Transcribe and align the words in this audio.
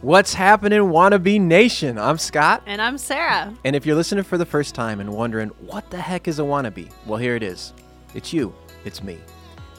What's 0.00 0.32
happening, 0.32 0.78
Wannabe 0.78 1.40
Nation? 1.40 1.98
I'm 1.98 2.18
Scott. 2.18 2.62
And 2.66 2.80
I'm 2.80 2.98
Sarah. 2.98 3.52
And 3.64 3.74
if 3.74 3.84
you're 3.84 3.96
listening 3.96 4.22
for 4.22 4.38
the 4.38 4.46
first 4.46 4.76
time 4.76 5.00
and 5.00 5.12
wondering, 5.12 5.48
what 5.58 5.90
the 5.90 5.96
heck 5.96 6.28
is 6.28 6.38
a 6.38 6.42
wannabe? 6.42 6.88
Well, 7.04 7.18
here 7.18 7.34
it 7.34 7.42
is. 7.42 7.72
It's 8.14 8.32
you, 8.32 8.54
it's 8.84 9.02
me. 9.02 9.18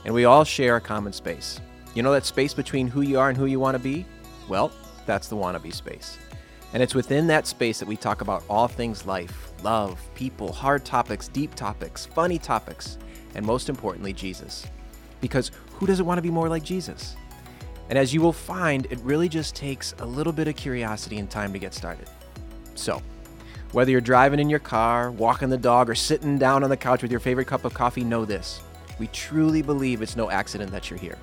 And 0.03 0.13
we 0.13 0.25
all 0.25 0.43
share 0.43 0.75
a 0.75 0.81
common 0.81 1.13
space. 1.13 1.61
You 1.95 2.03
know 2.03 2.11
that 2.11 2.25
space 2.25 2.53
between 2.53 2.85
who 2.89 2.99
you 2.99 3.17
are 3.17 3.29
and 3.29 3.37
who 3.37 3.45
you 3.45 3.61
want 3.61 3.75
to 3.75 3.79
be? 3.81 4.05
Well, 4.49 4.73
that's 5.05 5.29
the 5.29 5.37
wannabe 5.37 5.73
space. 5.73 6.17
And 6.73 6.83
it's 6.83 6.93
within 6.93 7.25
that 7.27 7.47
space 7.47 7.79
that 7.79 7.87
we 7.87 7.95
talk 7.95 8.19
about 8.19 8.43
all 8.49 8.67
things 8.67 9.05
life, 9.05 9.53
love, 9.63 10.01
people, 10.15 10.51
hard 10.51 10.83
topics, 10.83 11.29
deep 11.29 11.55
topics, 11.55 12.05
funny 12.05 12.37
topics, 12.37 12.97
and 13.35 13.45
most 13.45 13.69
importantly, 13.69 14.11
Jesus. 14.11 14.65
Because 15.21 15.51
who 15.75 15.87
doesn't 15.87 16.05
want 16.05 16.17
to 16.17 16.21
be 16.21 16.29
more 16.29 16.49
like 16.49 16.63
Jesus? 16.63 17.15
And 17.89 17.97
as 17.97 18.13
you 18.13 18.21
will 18.21 18.33
find, 18.33 18.85
it 18.91 18.99
really 18.99 19.27
just 19.27 19.55
takes 19.55 19.95
a 19.99 20.05
little 20.05 20.31
bit 20.31 20.47
of 20.47 20.55
curiosity 20.55 21.17
and 21.17 21.29
time 21.29 21.51
to 21.53 21.59
get 21.59 21.73
started. 21.73 22.07
So, 22.75 23.01
whether 23.71 23.91
you're 23.91 24.01
driving 24.01 24.39
in 24.39 24.49
your 24.49 24.59
car, 24.59 25.11
walking 25.11 25.49
the 25.49 25.57
dog, 25.57 25.89
or 25.89 25.95
sitting 25.95 26.37
down 26.37 26.63
on 26.63 26.69
the 26.69 26.77
couch 26.77 27.01
with 27.01 27.11
your 27.11 27.19
favorite 27.19 27.45
cup 27.47 27.65
of 27.65 27.73
coffee, 27.73 28.03
know 28.03 28.25
this. 28.25 28.61
We 28.99 29.07
truly 29.07 29.61
believe 29.61 30.01
it's 30.01 30.15
no 30.15 30.29
accident 30.29 30.71
that 30.71 30.89
you're 30.89 30.99
here. 30.99 31.17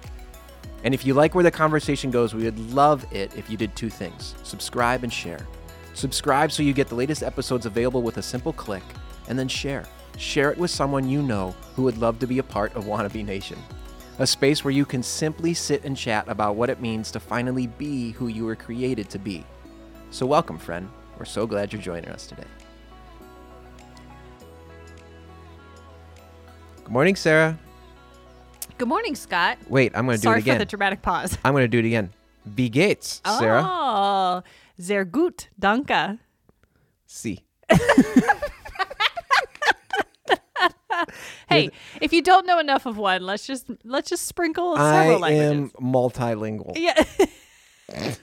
And 0.82 0.92
if 0.92 1.06
you 1.06 1.14
like 1.14 1.34
where 1.34 1.44
the 1.44 1.50
conversation 1.50 2.10
goes, 2.10 2.34
we 2.34 2.44
would 2.44 2.58
love 2.72 3.04
it 3.12 3.36
if 3.36 3.48
you 3.48 3.56
did 3.56 3.74
two 3.74 3.90
things 3.90 4.34
subscribe 4.42 5.04
and 5.04 5.12
share. 5.12 5.46
Subscribe 5.94 6.52
so 6.52 6.62
you 6.62 6.72
get 6.72 6.88
the 6.88 6.94
latest 6.94 7.22
episodes 7.22 7.64
available 7.66 8.02
with 8.02 8.18
a 8.18 8.22
simple 8.22 8.52
click, 8.52 8.82
and 9.28 9.38
then 9.38 9.48
share. 9.48 9.84
Share 10.18 10.50
it 10.50 10.58
with 10.58 10.70
someone 10.70 11.08
you 11.08 11.22
know 11.22 11.54
who 11.74 11.82
would 11.82 11.98
love 11.98 12.18
to 12.20 12.26
be 12.26 12.38
a 12.38 12.42
part 12.42 12.74
of 12.74 12.84
Wannabe 12.84 13.24
Nation 13.24 13.58
a 14.18 14.26
space 14.26 14.64
where 14.64 14.72
you 14.72 14.84
can 14.84 15.02
simply 15.02 15.52
sit 15.54 15.84
and 15.84 15.96
chat 15.96 16.24
about 16.28 16.56
what 16.56 16.70
it 16.70 16.80
means 16.80 17.10
to 17.10 17.20
finally 17.20 17.66
be 17.66 18.12
who 18.12 18.28
you 18.28 18.44
were 18.44 18.56
created 18.56 19.10
to 19.10 19.18
be. 19.18 19.44
So, 20.10 20.24
welcome, 20.24 20.58
friend. 20.58 20.88
We're 21.18 21.24
so 21.24 21.46
glad 21.46 21.72
you're 21.72 21.82
joining 21.82 22.10
us 22.10 22.26
today. 22.26 22.44
Good 26.84 26.92
morning, 26.92 27.16
Sarah. 27.16 27.58
Good 28.78 28.88
morning, 28.88 29.14
Scott. 29.14 29.58
Wait, 29.68 29.92
I'm 29.94 30.06
going 30.06 30.18
to 30.18 30.22
do 30.22 30.28
it 30.28 30.32
again. 30.32 30.44
Sorry 30.44 30.54
for 30.54 30.58
the 30.60 30.64
dramatic 30.66 31.02
pause. 31.02 31.36
I'm 31.44 31.52
going 31.52 31.64
to 31.64 31.68
do 31.68 31.78
it 31.78 31.84
again. 31.86 32.10
Wie 32.44 32.68
geht's, 32.68 33.20
Sarah? 33.26 33.62
Oh, 33.66 34.42
sehr 34.78 35.04
gut, 35.04 35.48
danke. 35.58 36.18
See. 37.06 37.44
Hey, 41.56 41.70
if 42.00 42.12
you 42.12 42.22
don't 42.22 42.46
know 42.46 42.58
enough 42.58 42.86
of 42.86 42.96
one, 42.98 43.22
let's 43.22 43.46
just 43.46 43.66
let's 43.84 44.08
just 44.10 44.26
sprinkle 44.26 44.74
I 44.76 45.04
several 45.04 45.24
am 45.24 45.70
languages. 45.70 45.72
multilingual. 45.80 46.72
Yeah. 46.76 47.02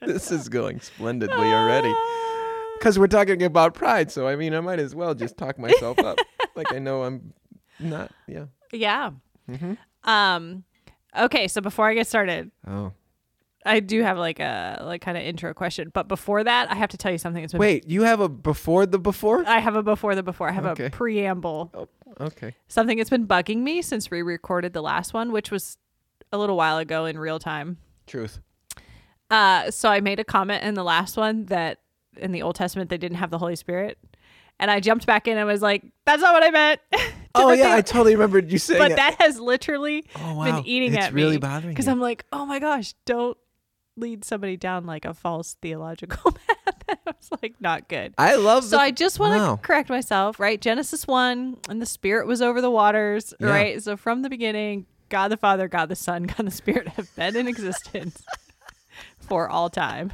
this 0.00 0.30
is 0.30 0.48
going 0.48 0.80
splendidly 0.80 1.52
already. 1.52 1.92
Because 2.78 2.98
we're 2.98 3.06
talking 3.06 3.42
about 3.42 3.74
pride, 3.74 4.10
so 4.10 4.26
I 4.26 4.36
mean, 4.36 4.54
I 4.54 4.60
might 4.60 4.78
as 4.80 4.94
well 4.94 5.14
just 5.14 5.36
talk 5.36 5.58
myself 5.58 5.98
up. 6.00 6.18
like 6.54 6.72
I 6.72 6.78
know 6.78 7.04
I'm 7.04 7.32
not. 7.78 8.10
Yeah. 8.26 8.46
yeah. 8.72 9.10
Mm-hmm. 9.50 9.74
Um 10.08 10.64
okay, 11.16 11.48
so 11.48 11.60
before 11.60 11.88
I 11.88 11.94
get 11.94 12.06
started, 12.06 12.50
Oh. 12.66 12.92
I 13.64 13.80
do 13.80 14.02
have 14.02 14.18
like 14.18 14.40
a 14.40 14.80
like 14.84 15.00
kind 15.00 15.16
of 15.16 15.24
intro 15.24 15.54
question, 15.54 15.90
but 15.94 16.06
before 16.08 16.44
that, 16.44 16.70
I 16.70 16.74
have 16.74 16.90
to 16.90 16.96
tell 16.98 17.10
you 17.12 17.18
something 17.18 17.42
that's 17.42 17.52
been 17.54 17.60
Wait, 17.60 17.88
you 17.88 18.02
have 18.02 18.20
a 18.20 18.28
before 18.28 18.84
the 18.86 18.98
before? 18.98 19.42
I 19.46 19.58
have 19.60 19.74
a 19.74 19.82
before 19.82 20.14
the 20.14 20.22
before. 20.22 20.48
I 20.48 20.52
have 20.52 20.66
Okay. 20.66 20.86
a 20.86 20.90
preamble. 20.90 21.70
Oh, 21.74 21.88
okay. 22.26 22.54
Something 22.68 22.98
that's 22.98 23.08
been 23.10 23.26
bugging 23.26 23.58
me 23.62 23.80
since 23.80 24.10
we 24.10 24.20
recorded 24.22 24.72
the 24.74 24.82
last 24.82 25.14
one, 25.14 25.32
which 25.32 25.50
was 25.50 25.78
a 26.32 26.36
little 26.38 26.56
while 26.56 26.76
ago 26.78 27.06
in 27.06 27.16
real 27.18 27.38
time. 27.38 27.78
Truth. 28.06 28.40
Uh, 29.30 29.70
so 29.70 29.88
I 29.88 30.00
made 30.00 30.20
a 30.20 30.24
comment 30.24 30.62
in 30.62 30.74
the 30.74 30.84
last 30.84 31.16
one 31.16 31.46
that 31.46 31.78
in 32.18 32.32
the 32.32 32.42
Old 32.42 32.56
Testament 32.56 32.90
they 32.90 32.98
didn't 32.98 33.16
have 33.16 33.30
the 33.30 33.38
Holy 33.38 33.56
Spirit, 33.56 33.96
and 34.60 34.70
I 34.70 34.80
jumped 34.80 35.06
back 35.06 35.26
in 35.26 35.38
and 35.38 35.46
was 35.48 35.62
like, 35.62 35.82
"That's 36.04 36.20
not 36.22 36.34
what 36.34 36.42
I 36.44 36.50
meant." 36.50 36.80
Oh 37.36 37.50
yeah, 37.50 37.74
I 37.74 37.80
totally 37.80 38.14
remembered 38.14 38.52
you 38.52 38.58
saying 38.58 38.78
but 38.78 38.92
it. 38.92 38.94
that 38.94 39.16
has 39.20 39.40
literally 39.40 40.04
oh 40.14 40.34
wow, 40.36 40.44
been 40.44 40.66
eating 40.68 40.94
it's 40.94 41.06
at 41.06 41.12
really 41.12 41.32
me 41.32 41.38
bothering 41.38 41.74
because. 41.74 41.88
I'm 41.88 41.98
like, 41.98 42.24
"Oh 42.32 42.46
my 42.46 42.60
gosh, 42.60 42.94
don't 43.06 43.36
lead 43.96 44.24
somebody 44.24 44.56
down 44.56 44.86
like 44.86 45.04
a 45.04 45.14
false 45.14 45.56
theological 45.62 46.32
path." 46.46 46.74
I 46.88 46.96
was 47.06 47.30
like, 47.42 47.54
not 47.60 47.88
good. 47.88 48.14
I 48.18 48.36
love. 48.36 48.64
So 48.64 48.76
the, 48.76 48.82
I 48.82 48.90
just 48.90 49.18
want 49.18 49.34
to 49.34 49.38
wow. 49.38 49.60
correct 49.62 49.88
myself, 49.88 50.38
right? 50.38 50.60
Genesis 50.60 51.06
1, 51.06 51.56
and 51.68 51.80
the 51.80 51.86
Spirit 51.86 52.26
was 52.26 52.42
over 52.42 52.60
the 52.60 52.70
waters, 52.70 53.32
Yeah. 53.40 53.48
right? 53.48 53.82
So 53.82 53.96
from 53.96 54.22
the 54.22 54.28
beginning, 54.28 54.86
God 55.08 55.28
the 55.28 55.36
Father, 55.36 55.68
God 55.68 55.88
the 55.88 55.96
Son, 55.96 56.22
God 56.36 56.46
the 56.46 56.50
Spirit 56.50 56.88
have 56.88 57.14
been 57.16 57.36
in 57.36 57.48
existence 57.48 58.22
for 59.18 59.48
all 59.48 59.70
time. 59.70 60.12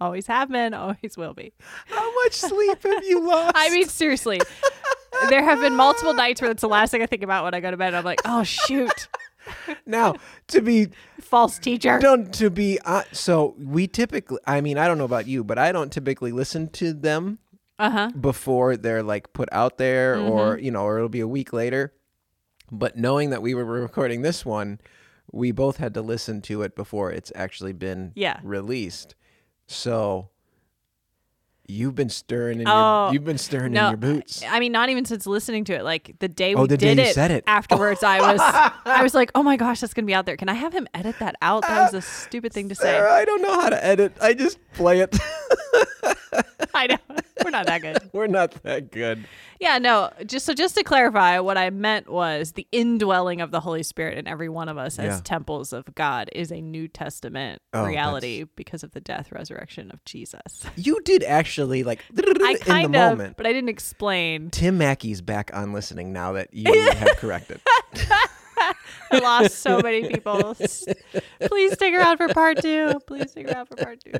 Always 0.00 0.26
have 0.26 0.48
been, 0.50 0.74
always 0.74 1.16
will 1.16 1.34
be. 1.34 1.52
How 1.86 2.14
much 2.24 2.32
sleep 2.34 2.82
have 2.82 3.04
you 3.04 3.20
lost? 3.26 3.52
I 3.54 3.70
mean, 3.70 3.88
seriously, 3.88 4.40
there 5.28 5.44
have 5.44 5.60
been 5.60 5.76
multiple 5.76 6.14
nights 6.14 6.40
where 6.42 6.50
it's 6.50 6.62
the 6.62 6.68
last 6.68 6.90
thing 6.90 7.02
I 7.02 7.06
think 7.06 7.22
about 7.22 7.44
when 7.44 7.54
I 7.54 7.60
go 7.60 7.70
to 7.70 7.76
bed. 7.76 7.94
I'm 7.94 8.04
like, 8.04 8.20
oh, 8.24 8.42
shoot, 8.42 9.08
now 9.86 10.14
to 10.48 10.60
be 10.60 10.88
false 11.20 11.58
teacher. 11.58 11.98
don't 11.98 12.32
to 12.34 12.50
be 12.50 12.78
uh, 12.84 13.02
so 13.12 13.54
we 13.58 13.86
typically. 13.86 14.38
I 14.46 14.60
mean, 14.60 14.78
I 14.78 14.86
don't 14.86 14.98
know 14.98 15.04
about 15.04 15.26
you, 15.26 15.44
but 15.44 15.58
I 15.58 15.72
don't 15.72 15.92
typically 15.92 16.32
listen 16.32 16.68
to 16.70 16.92
them 16.92 17.38
Uh 17.78 17.90
huh. 17.90 18.10
before 18.18 18.76
they're 18.76 19.02
like 19.02 19.32
put 19.32 19.48
out 19.52 19.78
there, 19.78 20.18
or 20.18 20.56
Mm-hmm. 20.56 20.64
you 20.64 20.70
know, 20.70 20.82
or 20.84 20.96
it'll 20.98 21.08
be 21.08 21.20
a 21.20 21.28
week 21.28 21.52
later. 21.52 21.92
But 22.70 22.96
knowing 22.96 23.30
that 23.30 23.42
we 23.42 23.54
were 23.54 23.64
recording 23.64 24.22
this 24.22 24.44
one, 24.46 24.80
we 25.30 25.52
both 25.52 25.76
had 25.76 25.94
to 25.94 26.02
listen 26.02 26.40
to 26.42 26.62
it 26.62 26.74
before 26.74 27.10
it's 27.12 27.32
actually 27.34 27.72
been 27.72 28.12
Yeah. 28.14 28.40
released. 28.42 29.14
So 29.66 30.30
you've 31.66 31.94
been 31.94 32.08
stirring 32.08 32.60
in 32.60 32.68
Oh, 32.68 33.04
your 33.06 33.14
you've 33.14 33.24
been 33.24 33.38
stirring 33.38 33.72
No, 33.72 33.86
in 33.86 33.90
your 33.92 33.96
boots. 33.98 34.42
I 34.48 34.60
mean, 34.60 34.72
not 34.72 34.88
even 34.90 35.04
since 35.04 35.26
listening 35.26 35.64
to 35.66 35.74
it. 35.74 35.84
Like 35.84 36.14
the 36.18 36.28
day 36.28 36.54
Oh, 36.54 36.62
we 36.62 36.68
the 36.68 36.76
day 36.76 36.94
did 36.94 37.02
you 37.04 37.10
it, 37.10 37.14
said 37.14 37.30
it. 37.30 37.44
afterwards, 37.46 38.02
I 38.02 38.20
was, 38.32 38.40
I 38.84 39.02
was 39.02 39.14
like, 39.14 39.30
oh 39.34 39.42
my 39.42 39.56
gosh, 39.56 39.80
that's 39.80 39.94
gonna 39.94 40.06
be 40.06 40.14
out 40.14 40.26
there. 40.26 40.36
Can 40.36 40.48
I 40.48 40.54
have 40.54 40.72
him 40.72 40.86
edit 40.94 41.16
that 41.20 41.36
out? 41.40 41.62
That 41.62 41.92
was 41.92 41.94
a 41.94 42.02
stupid 42.02 42.52
thing 42.52 42.68
to 42.68 42.74
say. 42.74 42.98
I 42.98 43.24
don't 43.24 43.42
know 43.42 43.60
how 43.60 43.68
to 43.70 43.84
edit. 43.84 44.12
I 44.20 44.34
just 44.34 44.58
play 44.74 45.00
it. 45.00 45.16
I 46.74 46.86
know 46.86 46.96
we're 47.44 47.50
not 47.50 47.66
that 47.66 47.82
good. 47.82 47.98
We're 48.12 48.26
not 48.26 48.50
that 48.62 48.90
good. 48.90 49.26
Yeah, 49.60 49.78
no. 49.78 50.10
Just 50.26 50.46
so, 50.46 50.54
just 50.54 50.74
to 50.76 50.82
clarify, 50.84 51.38
what 51.40 51.56
I 51.58 51.70
meant 51.70 52.08
was 52.08 52.52
the 52.52 52.66
indwelling 52.72 53.40
of 53.40 53.50
the 53.50 53.60
Holy 53.60 53.82
Spirit 53.82 54.18
in 54.18 54.26
every 54.26 54.48
one 54.48 54.68
of 54.68 54.78
us 54.78 54.98
as 54.98 55.16
Yeah. 55.16 55.20
temples 55.22 55.72
of 55.72 55.94
God 55.94 56.28
is 56.32 56.50
a 56.50 56.60
New 56.60 56.88
Testament 56.88 57.62
Oh, 57.72 57.84
reality 57.84 58.44
because 58.56 58.82
of 58.82 58.92
the 58.92 59.00
death 59.00 59.30
resurrection 59.32 59.90
of 59.92 60.04
Jesus. 60.04 60.64
You 60.76 61.00
did 61.04 61.22
actually 61.24 61.82
like 61.84 62.00
I 62.42 62.58
in 62.84 62.92
the 62.92 62.98
of, 63.04 63.18
moment. 63.18 63.36
but 63.36 63.46
I 63.46 63.52
didn't 63.52 63.68
explain. 63.70 64.50
Tim 64.50 64.78
Mackie's 64.78 65.20
back 65.20 65.50
on 65.54 65.72
listening 65.72 66.12
now 66.12 66.32
that 66.32 66.52
you 66.54 66.90
have 66.92 67.16
corrected. 67.18 67.60
I 69.10 69.18
lost 69.18 69.56
so 69.58 69.80
many 69.80 70.06
people. 70.08 70.54
Please 70.54 71.72
stick 71.72 71.94
around 71.94 72.16
for 72.16 72.28
part 72.28 72.60
two. 72.62 72.92
Please 73.06 73.30
stick 73.30 73.48
around 73.50 73.66
for 73.66 73.76
part 73.76 74.00
two. 74.02 74.12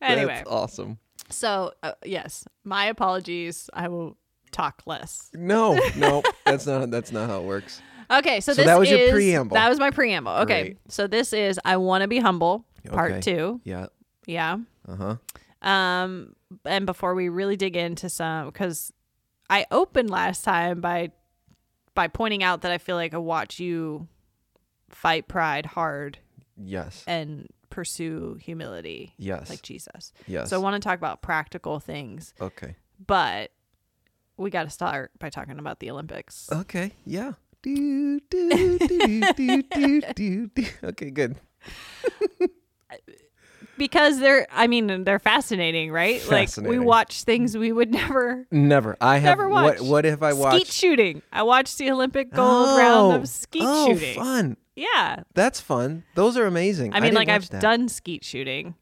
Anyway, 0.00 0.34
That's 0.36 0.50
awesome. 0.50 0.98
So 1.32 1.72
uh, 1.82 1.92
yes, 2.04 2.44
my 2.64 2.86
apologies. 2.86 3.68
I 3.74 3.88
will 3.88 4.16
talk 4.50 4.82
less. 4.86 5.30
No, 5.34 5.78
no, 5.96 6.22
that's 6.44 6.66
not 6.66 6.90
that's 6.90 7.10
not 7.12 7.28
how 7.28 7.40
it 7.40 7.44
works. 7.44 7.80
Okay, 8.10 8.40
so, 8.40 8.52
So 8.52 8.56
this 8.56 8.66
that 8.66 8.78
was 8.78 8.90
your 8.90 9.10
preamble. 9.10 9.54
That 9.54 9.68
was 9.70 9.78
my 9.78 9.90
preamble. 9.90 10.32
Okay, 10.32 10.62
Great. 10.62 10.78
so 10.88 11.06
this 11.06 11.32
is 11.32 11.58
I 11.64 11.78
want 11.78 12.02
to 12.02 12.08
be 12.08 12.18
humble, 12.18 12.64
part 12.90 13.12
Okay. 13.12 13.20
two. 13.20 13.60
Yeah. 13.64 13.86
Yeah. 14.26 14.58
Uh 14.86 14.96
huh. 14.96 15.68
Um, 15.68 16.34
and 16.64 16.84
before 16.86 17.14
we 17.14 17.28
really 17.28 17.56
dig 17.56 17.76
into 17.76 18.08
some, 18.10 18.46
because 18.46 18.92
I 19.48 19.64
opened 19.70 20.10
last 20.10 20.44
time 20.44 20.80
by 20.80 21.10
by 21.94 22.08
pointing 22.08 22.42
out 22.42 22.62
that 22.62 22.72
I 22.72 22.78
feel 22.78 22.96
like 22.96 23.14
I 23.14 23.18
watch 23.18 23.58
you 23.60 24.08
fight 24.90 25.28
pride 25.28 25.66
hard 25.66 26.18
Yes. 26.62 27.04
and 27.06 27.48
pursue 27.72 28.38
humility 28.40 29.14
Yes. 29.16 29.48
like 29.50 29.62
Jesus. 29.62 30.12
yes. 30.28 30.50
So 30.50 30.56
I 30.56 30.60
want 30.62 30.74
to 30.80 30.86
talk 30.86 30.98
about 30.98 31.22
practical 31.22 31.80
things, 31.80 32.34
okay. 32.40 32.76
but 33.04 33.50
we 34.36 34.50
got 34.50 34.64
to 34.64 34.70
start 34.70 35.10
by 35.18 35.30
talking 35.30 35.58
about 35.58 35.80
the 35.80 35.90
Olympics. 35.90 36.48
Okay. 36.52 36.92
Yeah. 37.06 37.32
Do, 37.62 38.20
do, 38.30 38.78
do, 38.78 38.78
do, 39.36 39.62
do, 39.62 40.00
do, 40.14 40.46
do. 40.48 40.64
Okay. 40.84 41.10
Good. 41.10 41.36
because 43.78 44.18
they're 44.20 44.46
i 44.52 44.66
mean 44.66 45.04
they're 45.04 45.18
fascinating 45.18 45.90
right 45.90 46.28
like 46.30 46.54
we 46.58 46.78
watch 46.78 47.22
things 47.24 47.56
we 47.56 47.72
would 47.72 47.90
never 47.90 48.46
Never. 48.50 48.96
I 49.00 49.16
have. 49.18 49.38
Never 49.38 49.48
what? 49.48 49.64
watched. 49.64 49.80
What 49.82 50.04
if 50.06 50.22
I 50.22 50.32
watched? 50.34 50.56
skeet 50.56 50.66
shooting 50.72 51.22
i 51.32 51.42
watched 51.42 51.78
the 51.78 51.90
olympic 51.90 52.32
gold 52.32 52.76
round 52.78 53.12
Oh, 53.12 53.16
of 53.16 53.28
skeet 53.28 53.62
oh, 53.64 53.86
oh 53.90 53.94
shooting 53.94 54.14
fun. 54.14 54.56
Yeah 54.74 55.22
That's 55.34 55.60
fun. 55.60 56.04
Those 56.14 56.36
are 56.36 56.46
amazing. 56.46 56.92
i 56.92 56.96
mean 56.96 57.12
didn't 57.12 57.16
like 57.16 57.28
i've 57.28 57.48
that. 57.50 57.60
done 57.62 57.88
skeet 57.88 58.24
shooting 58.24 58.74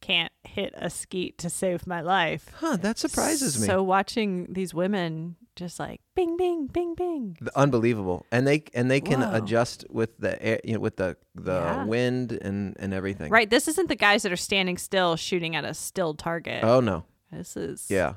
can't 0.00 0.32
hit 0.44 0.74
a 0.76 0.90
skeet 0.90 1.38
to 1.38 1.48
save 1.50 1.86
my 1.86 2.00
life 2.00 2.50
Huh? 2.58 2.76
That 2.76 2.98
surprises 2.98 3.58
me. 3.60 3.66
so 3.66 3.82
watching 3.82 4.52
these 4.52 4.72
women 4.74 5.36
just 5.56 5.78
like 5.80 6.02
bing, 6.14 6.36
bing, 6.36 6.66
bing, 6.66 6.94
bing. 6.94 7.38
The- 7.40 7.58
unbelievable, 7.58 8.26
and 8.30 8.46
they 8.46 8.64
and 8.74 8.90
they 8.90 9.00
can 9.00 9.22
Whoa. 9.22 9.36
adjust 9.36 9.86
with 9.88 10.10
the 10.18 10.40
air, 10.42 10.60
you 10.62 10.74
know, 10.74 10.80
with 10.80 10.96
the 10.96 11.16
the 11.34 11.52
Yeah. 11.60 11.84
wind 11.86 12.32
and 12.32 12.76
and 12.78 12.92
everything. 12.92 13.30
Right. 13.32 13.48
This 13.48 13.66
isn't 13.66 13.88
the 13.88 13.96
guys 13.96 14.22
that 14.24 14.30
are 14.32 14.36
standing 14.36 14.76
still 14.76 15.16
shooting 15.16 15.56
at 15.56 15.64
a 15.64 15.72
still 15.72 16.12
target. 16.12 16.62
Oh 16.62 16.80
no. 16.80 17.04
This 17.32 17.56
is 17.56 17.86
Yeah. 17.88 18.16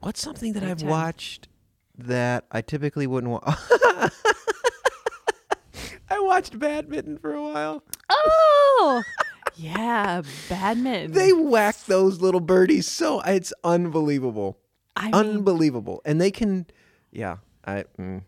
What's 0.00 0.20
something 0.20 0.54
that 0.54 0.64
I've 0.64 0.78
time. 0.80 0.88
watched 0.90 1.46
that 1.98 2.46
I 2.50 2.62
typically 2.62 3.06
wouldn't 3.06 3.32
watch? 3.32 3.54
I 6.08 6.20
watched 6.20 6.58
badminton 6.58 7.18
for 7.18 7.34
a 7.34 7.42
while. 7.42 7.82
Oh, 8.08 9.02
yeah, 9.56 10.22
badminton. 10.48 11.12
They 11.12 11.32
whack 11.32 11.76
those 11.86 12.20
little 12.20 12.40
birdies 12.40 12.90
so 12.90 13.20
it's 13.22 13.52
unbelievable, 13.64 14.58
I 14.94 15.06
mean, 15.06 15.14
unbelievable, 15.14 16.02
and 16.04 16.20
they 16.20 16.30
can, 16.30 16.66
yeah, 17.10 17.38
I, 17.66 17.84
mm, 17.98 18.22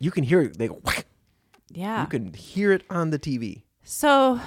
you 0.00 0.10
can 0.10 0.24
hear 0.24 0.40
it. 0.42 0.58
They 0.58 0.68
go 0.68 0.80
whack. 0.82 1.06
yeah. 1.70 2.02
You 2.02 2.08
can 2.08 2.32
hear 2.34 2.72
it 2.72 2.82
on 2.90 3.10
the 3.10 3.18
TV. 3.18 3.62
So, 3.84 4.40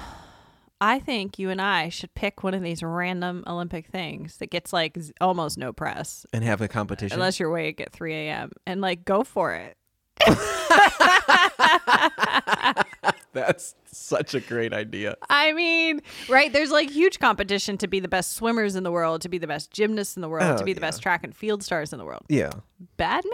I 0.80 0.98
think 0.98 1.38
you 1.38 1.48
and 1.48 1.60
I 1.62 1.88
should 1.88 2.14
pick 2.14 2.42
one 2.42 2.52
of 2.52 2.62
these 2.62 2.82
random 2.82 3.42
Olympic 3.46 3.86
things 3.86 4.36
that 4.38 4.50
gets 4.50 4.72
like 4.74 4.98
z- 4.98 5.12
almost 5.20 5.56
no 5.56 5.72
press, 5.72 6.26
And 6.34 6.44
have 6.44 6.60
a 6.60 6.68
competition. 6.68 7.14
unless 7.14 7.40
you're 7.40 7.48
awake 7.48 7.80
at 7.80 7.92
3 7.92 8.12
a.m. 8.14 8.50
and 8.66 8.82
like 8.82 9.06
go 9.06 9.24
for 9.24 9.54
it. 9.54 9.78
That's 13.32 13.74
such 13.86 14.34
a 14.34 14.40
great 14.40 14.72
idea. 14.72 15.16
I 15.28 15.52
mean, 15.52 16.00
right? 16.28 16.52
There's 16.52 16.70
like 16.70 16.90
huge 16.90 17.18
competition 17.18 17.76
to 17.78 17.86
be 17.88 18.00
the 18.00 18.08
best 18.08 18.34
swimmers 18.34 18.76
in 18.76 18.82
the 18.82 18.90
world, 18.92 19.20
to 19.22 19.28
be 19.28 19.38
the 19.38 19.46
best 19.46 19.70
gymnasts 19.70 20.16
in 20.16 20.22
the 20.22 20.28
world, 20.28 20.54
Oh, 20.54 20.56
to 20.56 20.64
be 20.64 20.72
the 20.72 20.80
yeah. 20.80 20.86
best 20.86 21.02
track 21.02 21.22
and 21.24 21.34
field 21.36 21.62
stars 21.62 21.92
in 21.92 21.98
the 21.98 22.04
world. 22.04 22.22
Yeah. 22.28 22.50
Badminton? 22.96 23.32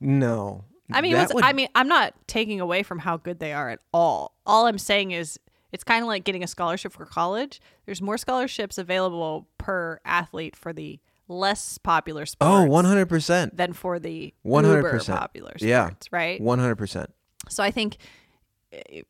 No. 0.00 0.64
I 0.92 1.00
mean, 1.00 1.16
would- 1.16 1.42
I 1.44 1.52
mean, 1.52 1.68
I'm 1.74 1.88
not 1.88 2.14
taking 2.26 2.60
away 2.60 2.82
from 2.82 2.98
how 2.98 3.16
good 3.16 3.38
they 3.38 3.52
are 3.52 3.70
at 3.70 3.78
all. 3.94 4.34
All 4.44 4.66
I'm 4.66 4.78
saying 4.78 5.12
is 5.12 5.38
it's 5.70 5.84
kind 5.84 6.02
of 6.02 6.08
like 6.08 6.24
getting 6.24 6.42
a 6.42 6.46
scholarship 6.46 6.92
for 6.92 7.06
college. 7.06 7.60
There's 7.86 8.02
more 8.02 8.18
scholarships 8.18 8.76
available 8.76 9.48
per 9.58 10.00
athlete 10.04 10.54
for 10.56 10.72
the 10.72 10.98
less 11.28 11.78
popular 11.78 12.22
oh, 12.22 12.24
sports 12.26 12.68
Oh, 12.68 12.68
100%. 12.68 13.56
than 13.56 13.72
for 13.72 13.98
the 13.98 14.34
100%. 14.44 14.76
uber 14.76 14.98
popular 15.04 15.50
sports, 15.50 15.62
Yeah. 15.62 15.90
right? 16.10 16.40
100%. 16.42 17.06
So 17.48 17.62
I 17.62 17.70
think, 17.70 17.96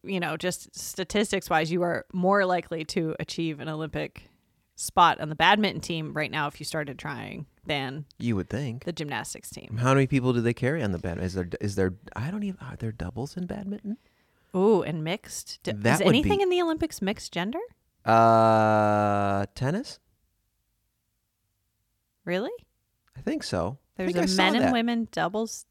you 0.02 0.20
know, 0.20 0.36
just 0.36 0.74
statistics 0.78 1.48
wise, 1.50 1.70
you 1.70 1.82
are 1.82 2.04
more 2.12 2.44
likely 2.46 2.84
to 2.86 3.14
achieve 3.20 3.60
an 3.60 3.68
Olympic 3.68 4.28
spot 4.74 5.20
on 5.20 5.28
the 5.28 5.34
badminton 5.34 5.80
team 5.80 6.12
right 6.14 6.30
now 6.30 6.46
if 6.48 6.58
you 6.58 6.64
started 6.64 6.98
trying 6.98 7.46
than 7.64 8.04
You 8.18 8.34
would 8.36 8.48
think. 8.50 8.84
the 8.84 8.92
gymnastics 8.92 9.50
team. 9.50 9.76
How 9.80 9.94
many 9.94 10.06
people 10.06 10.32
do 10.32 10.40
they 10.40 10.54
carry 10.54 10.82
on 10.82 10.90
the 10.92 10.98
badminton? 10.98 11.26
Is 11.26 11.34
there 11.34 11.48
is 11.60 11.74
there 11.76 11.94
I 12.16 12.30
don't 12.30 12.42
even 12.42 12.58
are 12.60 12.76
there 12.76 12.90
doubles 12.92 13.36
in 13.36 13.46
badminton? 13.46 13.98
Ooh, 14.56 14.82
and 14.82 15.04
mixed. 15.04 15.60
That 15.64 15.94
Is 15.94 16.00
anything 16.00 16.38
be- 16.38 16.42
in 16.42 16.50
the 16.50 16.60
Olympics 16.62 17.00
mixed 17.00 17.32
gender? 17.32 17.60
Uh 18.04 19.46
tennis? 19.54 20.00
Really? 22.24 22.50
I 23.16 23.20
think 23.20 23.42
so. 23.42 23.78
There's 23.96 24.16
I 24.16 24.22
a 24.22 24.26
men 24.36 24.54
and 24.56 24.64
that. 24.66 24.72
women 24.72 25.08
doubles 25.12 25.66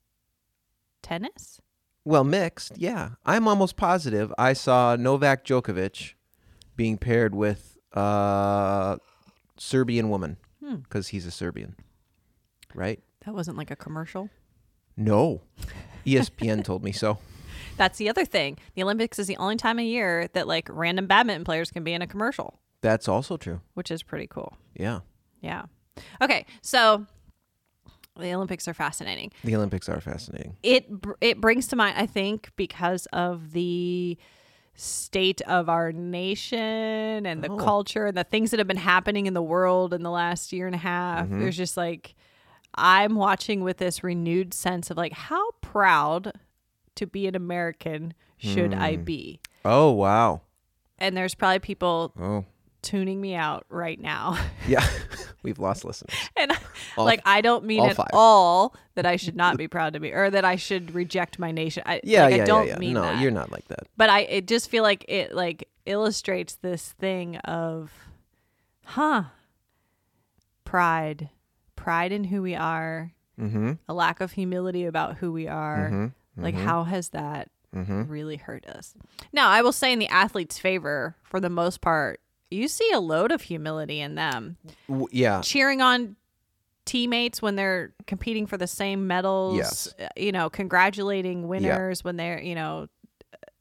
tennis? 1.01 1.59
Well, 2.03 2.23
mixed, 2.23 2.77
yeah. 2.77 3.11
I'm 3.25 3.47
almost 3.47 3.75
positive 3.77 4.33
I 4.37 4.53
saw 4.53 4.95
Novak 4.95 5.45
Djokovic 5.45 6.13
being 6.75 6.97
paired 6.97 7.35
with 7.35 7.77
a 7.93 8.97
Serbian 9.57 10.09
woman 10.09 10.37
Hmm. 10.63 10.75
because 10.77 11.09
he's 11.09 11.25
a 11.25 11.31
Serbian. 11.31 11.75
Right? 12.73 12.99
That 13.25 13.33
wasn't 13.33 13.57
like 13.57 13.69
a 13.71 13.75
commercial. 13.75 14.29
No. 14.97 15.41
ESPN 16.05 16.63
told 16.69 16.83
me 16.83 16.91
so. 16.91 17.17
That's 17.77 17.97
the 17.97 18.09
other 18.09 18.25
thing. 18.25 18.57
The 18.75 18.83
Olympics 18.83 19.19
is 19.19 19.27
the 19.27 19.37
only 19.37 19.55
time 19.57 19.77
of 19.79 19.85
year 19.85 20.27
that 20.33 20.47
like 20.47 20.67
random 20.71 21.07
badminton 21.07 21.43
players 21.43 21.71
can 21.71 21.83
be 21.83 21.93
in 21.93 22.01
a 22.01 22.07
commercial, 22.07 22.59
That's 22.81 23.07
also 23.07 23.37
true. 23.37 23.61
which 23.75 23.91
is 23.91 24.01
pretty 24.03 24.27
cool. 24.27 24.57
Yeah. 24.75 24.99
Yeah. 25.41 25.63
Okay, 26.21 26.45
so 26.61 27.05
the 28.19 28.33
Olympics 28.33 28.67
are 28.67 28.73
fascinating. 28.73 29.31
The 29.43 29.55
Olympics 29.55 29.87
are 29.89 29.99
fascinating. 30.01 30.57
It 30.63 30.87
it 31.21 31.39
brings 31.41 31.67
to 31.67 31.75
mind, 31.75 31.95
I 31.97 32.05
think, 32.05 32.51
because 32.55 33.05
of 33.07 33.51
the 33.53 34.17
state 34.75 35.41
of 35.41 35.69
our 35.69 35.91
nation 35.91 37.25
and 37.25 37.43
the 37.43 37.49
Oh. 37.51 37.57
culture 37.57 38.05
and 38.07 38.17
the 38.17 38.23
things 38.23 38.51
that 38.51 38.59
have 38.59 38.67
been 38.67 38.77
happening 38.77 39.25
in 39.27 39.33
the 39.33 39.41
world 39.41 39.93
in 39.93 40.01
the 40.01 40.09
last 40.09 40.51
year 40.53 40.65
and 40.65 40.75
a 40.75 40.79
half. 40.79 41.25
Mm-hmm. 41.27 41.39
There's 41.39 41.57
just 41.57 41.77
like 41.77 42.15
I'm 42.73 43.15
watching 43.15 43.63
with 43.63 43.77
this 43.77 44.01
renewed 44.03 44.53
sense 44.53 44.89
of 44.89 44.97
like 44.97 45.11
how 45.13 45.51
proud 45.61 46.31
to 46.95 47.05
be 47.05 47.27
an 47.27 47.35
American 47.35 48.13
should 48.37 48.73
I 48.73 48.95
Hmm. 48.95 49.03
be? 49.03 49.39
Oh, 49.65 49.91
wow. 49.91 50.41
And 50.97 51.15
there's 51.17 51.35
probably 51.35 51.59
people 51.59 52.13
Oh. 52.19 52.45
tuning 52.81 53.19
me 53.21 53.35
out 53.35 53.65
right 53.69 53.99
now. 53.99 54.37
Yeah. 54.67 54.87
We've 55.43 55.59
lost 55.59 55.83
listeners. 55.83 56.13
and 56.37 56.51
All 56.97 57.05
like 57.05 57.21
I 57.25 57.41
don't 57.41 57.65
mean 57.65 57.79
all 57.81 57.87
at 57.89 57.95
five. 57.95 58.07
all 58.13 58.75
that 58.95 59.05
I 59.05 59.15
should 59.15 59.35
not 59.35 59.57
be 59.57 59.67
proud 59.67 59.93
to 59.93 59.99
be 59.99 60.11
or 60.13 60.29
that 60.29 60.43
I 60.45 60.55
should 60.57 60.93
reject 60.93 61.39
my 61.39 61.51
nation. 61.51 61.83
I, 61.85 62.01
Yeah, 62.03 62.23
like, 62.25 62.35
yeah, 62.37 62.43
I 62.43 62.45
don't 62.45 62.67
yeah, 62.67 62.73
yeah. 62.73 62.79
mean 62.79 62.93
no, 62.93 63.01
that. 63.03 63.19
you're 63.21 63.31
not 63.31 63.51
like 63.51 63.67
that. 63.69 63.87
But 63.97 64.09
I 64.09 64.21
it 64.21 64.47
just 64.47 64.69
feel 64.69 64.83
like 64.83 65.05
it 65.07 65.33
like 65.33 65.67
illustrates 65.85 66.55
this 66.55 66.91
thing 66.99 67.37
of 67.37 67.91
huh 68.85 69.23
pride. 70.63 71.29
Pride 71.75 72.11
in 72.11 72.25
who 72.25 72.41
we 72.41 72.55
are, 72.55 73.11
Mm-hmm. 73.39 73.71
a 73.89 73.93
lack 73.93 74.21
of 74.21 74.33
humility 74.33 74.85
about 74.85 75.17
who 75.17 75.31
we 75.31 75.47
are. 75.47 75.89
Mm-hmm. 75.91 76.41
Like 76.43 76.55
how 76.55 76.83
has 76.83 77.09
that 77.09 77.49
Mm-hmm. 77.75 78.03
really 78.07 78.35
hurt 78.35 78.67
us? 78.67 78.93
Now, 79.31 79.49
I 79.49 79.61
will 79.61 79.71
say 79.71 79.93
in 79.93 79.99
the 79.99 80.09
athlete's 80.09 80.59
favor, 80.59 81.15
for 81.23 81.39
the 81.39 81.49
most 81.49 81.79
part, 81.79 82.19
you 82.51 82.67
see 82.67 82.87
a 82.93 82.99
load 82.99 83.31
of 83.31 83.43
humility 83.43 84.01
in 84.01 84.15
them. 84.15 84.57
Yeah. 85.09 85.39
cheering 85.41 85.81
on 85.81 86.17
teammates 86.91 87.41
when 87.41 87.55
they're 87.55 87.93
competing 88.07 88.45
for 88.47 88.57
the 88.57 88.67
same 88.67 89.07
medals 89.07 89.55
Yes. 89.57 89.93
uh, 89.99 90.07
you 90.17 90.31
know 90.31 90.49
congratulating 90.49 91.47
winners 91.47 92.03
when 92.03 92.17
they're 92.17 92.41
you 92.41 92.55
know 92.55 92.87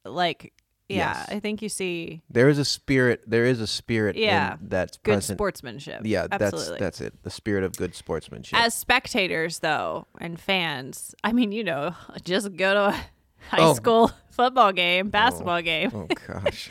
like 0.05 0.53
yeah 0.89 1.19
Yes. 1.19 1.29
i 1.31 1.39
think 1.41 1.63
you 1.63 1.69
see 1.69 2.23
There 2.31 2.49
is 2.49 2.59
a 2.59 2.65
spirit. 2.65 3.23
There 3.27 3.45
is 3.47 3.61
a 3.61 3.67
spirit. 3.67 4.17
in- 4.17 4.23
Yeah. 4.23 4.57
that's 4.61 4.97
good 4.97 5.15
present. 5.15 5.37
sportsmanship 5.39 6.01
Yeah, 6.05 6.27
absolutely 6.31 6.79
that's 6.81 6.99
that's 6.99 7.01
it. 7.01 7.23
The 7.23 7.31
spirit 7.31 7.63
of 7.65 7.77
good 7.77 7.95
sportsmanship. 7.95 8.59
as 8.59 8.75
spectators 8.75 9.61
though 9.61 10.07
and 10.21 10.39
fans 10.41 11.15
i 11.23 11.33
mean 11.33 11.53
you 11.53 11.63
know 11.65 11.95
just 12.25 12.57
go 12.57 12.75
to 12.75 12.81
a 12.89 12.93
high 13.51 13.59
Oh. 13.71 13.75
school 13.75 14.11
football 14.31 14.73
game 14.73 15.11
basketball 15.11 15.63
game 15.63 15.91
oh 15.95 16.09
gosh. 16.27 16.69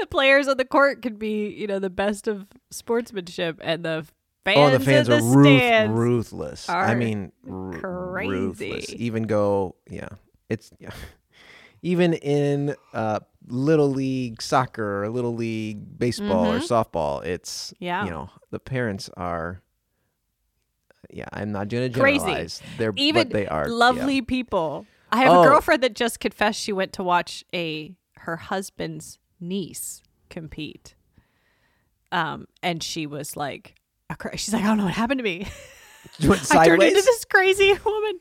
the 0.00 0.06
players 0.06 0.48
on 0.48 0.56
the 0.56 0.64
court 0.64 1.02
could 1.02 1.18
be 1.18 1.48
you 1.50 1.66
know 1.66 1.78
the 1.78 1.90
best 1.90 2.26
of 2.28 2.46
sportsmanship 2.70 3.58
and 3.62 3.84
the 3.84 4.06
fans 4.44 4.58
oh, 4.74 4.78
the 4.78 4.84
fans 4.84 5.08
in 5.08 5.14
are 5.14 5.20
the 5.20 5.26
ruth- 5.26 5.90
ruthless. 5.90 6.68
I 6.68 6.94
mean, 6.94 7.32
r- 7.48 7.52
ruthless. 8.26 8.86
crazy. 8.86 9.04
Even 9.04 9.24
go, 9.24 9.76
yeah. 9.90 10.08
It's 10.48 10.70
yeah. 10.78 10.90
Even 11.82 12.14
in 12.14 12.74
uh, 12.94 13.20
little 13.46 13.90
league 13.90 14.40
soccer 14.40 15.04
or 15.04 15.10
little 15.10 15.34
league 15.34 15.98
baseball 15.98 16.50
or 16.50 16.58
softball, 16.60 17.22
it's 17.24 17.72
Mm-hmm. 17.74 17.84
Yeah. 17.84 18.04
You 18.04 18.10
know, 18.10 18.30
the 18.50 18.58
parents 18.58 19.10
are. 19.16 19.60
Yeah, 21.10 21.26
I'm 21.32 21.52
not 21.52 21.68
going 21.68 21.92
to 21.92 22.00
Crazy. 22.00 22.64
They're 22.78 22.92
even 22.96 23.28
but 23.28 23.32
they 23.34 23.46
are 23.46 23.66
yeah. 23.68 23.74
lovely 23.74 24.22
people. 24.22 24.86
I 25.12 25.18
have 25.18 25.32
Oh. 25.32 25.42
a 25.42 25.44
girlfriend 25.46 25.82
that 25.82 25.94
just 25.94 26.18
confessed 26.18 26.58
she 26.60 26.72
went 26.72 26.92
to 26.94 27.02
watch 27.04 27.44
a 27.54 27.94
her 28.20 28.36
husband's 28.36 29.18
niece 29.38 30.02
compete. 30.30 30.94
Um, 32.10 32.46
and 32.62 32.82
she 32.82 33.06
was 33.06 33.36
like, 33.36 33.74
a 34.14 34.16
cra- 34.16 34.36
she's 34.36 34.54
like, 34.54 34.62
I 34.62 34.66
don't 34.66 34.78
know 34.78 34.84
what 34.84 34.94
happened 34.94 35.18
to 35.18 35.24
me. 35.24 35.46
I 36.22 36.66
turned 36.66 36.82
into 36.82 37.02
this 37.02 37.24
crazy 37.24 37.72
woman. 37.84 38.20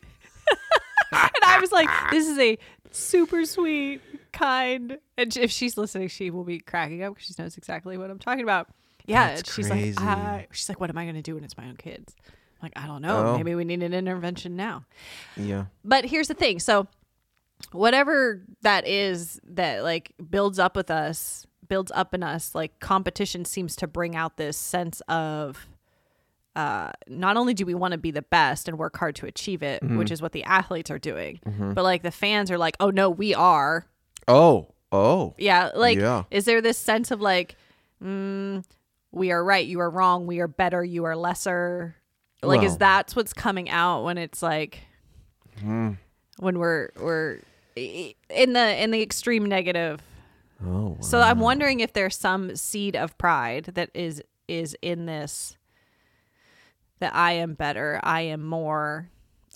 and 1.11 1.31
I 1.45 1.59
was 1.59 1.71
like, 1.71 1.89
this 2.11 2.27
is 2.27 2.37
a 2.39 2.57
super 2.91 3.45
sweet, 3.45 4.01
kind. 4.31 4.97
And 5.17 5.35
if 5.37 5.51
she's 5.51 5.77
listening, 5.77 6.07
she 6.07 6.29
will 6.31 6.43
be 6.43 6.59
cracking 6.59 7.03
up 7.03 7.15
because 7.15 7.27
she 7.27 7.41
knows 7.41 7.57
exactly 7.57 7.97
what 7.97 8.09
I'm 8.09 8.19
talking 8.19 8.43
about. 8.43 8.69
Yeah, 9.05 9.35
That's 9.35 9.53
she's 9.53 9.67
crazy. 9.67 9.93
like, 9.99 10.05
I, 10.05 10.47
she's 10.51 10.69
like, 10.69 10.79
what 10.79 10.89
am 10.89 10.97
I 10.97 11.03
going 11.03 11.15
to 11.15 11.21
do 11.21 11.35
when 11.35 11.43
it's 11.43 11.57
my 11.57 11.65
own 11.65 11.75
kids? 11.75 12.15
I'm 12.27 12.33
like, 12.61 12.73
I 12.77 12.87
don't 12.87 13.01
know. 13.01 13.27
Oh. 13.27 13.37
Maybe 13.37 13.53
we 13.53 13.65
need 13.65 13.83
an 13.83 13.93
intervention 13.93 14.55
now. 14.55 14.85
Yeah. 15.35 15.65
But 15.83 16.05
here's 16.05 16.29
the 16.29 16.33
thing. 16.33 16.59
So 16.59 16.87
whatever 17.73 18.41
that 18.61 18.87
is 18.87 19.41
that 19.43 19.83
like 19.83 20.13
builds 20.29 20.57
up 20.57 20.75
with 20.75 20.89
us, 20.89 21.45
builds 21.67 21.91
up 21.93 22.13
in 22.13 22.23
us, 22.23 22.55
like 22.55 22.79
competition 22.79 23.43
seems 23.43 23.75
to 23.77 23.87
bring 23.87 24.15
out 24.15 24.37
this 24.37 24.55
sense 24.57 25.01
of 25.09 25.67
uh 26.55 26.91
not 27.07 27.35
only 27.37 27.53
do 27.53 27.65
we 27.65 27.73
want 27.73 27.91
to 27.93 27.97
be 27.97 28.11
the 28.11 28.21
best 28.21 28.67
and 28.67 28.77
work 28.77 28.95
hard 28.97 29.15
to 29.15 29.25
achieve 29.25 29.63
it, 29.63 29.81
Mm-hmm. 29.83 29.97
which 29.97 30.11
is 30.11 30.21
what 30.21 30.31
the 30.33 30.43
athletes 30.43 30.91
are 30.91 30.99
doing, 30.99 31.39
but 31.75 31.83
like 31.83 32.03
the 32.03 32.11
fans 32.11 32.51
are 32.51 32.57
like, 32.57 32.75
"Oh 32.79 32.89
no, 32.91 33.09
we 33.09 33.33
are." 33.33 33.85
Oh. 34.27 34.67
Oh. 34.91 35.33
Yeah, 35.39 35.71
like 35.75 35.97
Yeah. 35.97 36.23
is 36.29 36.45
there 36.45 36.61
this 36.61 36.77
sense 36.77 37.09
of 37.11 37.19
like 37.21 37.55
mm, 38.03 38.63
we 39.11 39.31
are 39.31 39.43
right, 39.43 39.65
you 39.65 39.79
are 39.79 39.89
wrong, 39.89 40.27
we 40.27 40.39
are 40.39 40.47
better, 40.47 40.83
you 40.83 41.05
are 41.05 41.15
lesser? 41.15 41.95
Like 42.43 42.61
is 42.61 42.71
Well- 42.71 42.77
that's 42.79 43.15
what's 43.15 43.33
coming 43.33 43.69
out 43.69 44.03
when 44.03 44.17
it's 44.17 44.43
like 44.43 44.79
when 45.63 45.97
we're 46.59 46.89
we're 46.99 47.39
in 47.75 48.53
the 48.53 48.83
in 48.83 48.91
the 48.91 49.01
extreme 49.01 49.45
negative. 49.45 50.01
Oh, 50.65 50.97
So 51.01 51.19
I'm 51.19 51.39
wondering 51.39 51.79
if 51.81 51.93
there's 51.93 52.15
some 52.15 52.55
seed 52.55 52.95
of 52.95 53.17
pride 53.17 53.71
that 53.73 53.89
is 53.93 54.21
is 54.47 54.75
in 54.81 55.05
this 55.05 55.57
that 56.99 57.15
I 57.15 57.33
am 57.33 57.53
better, 57.53 57.99
I 58.03 58.21
am 58.21 58.43
more, 58.45 59.09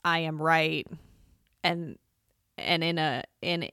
I 0.03 0.19
am 0.19 0.41
right, 0.41 0.87
and 1.63 1.97
and 2.57 2.83
in 2.83 2.97
a 2.97 3.23
in 3.41 3.69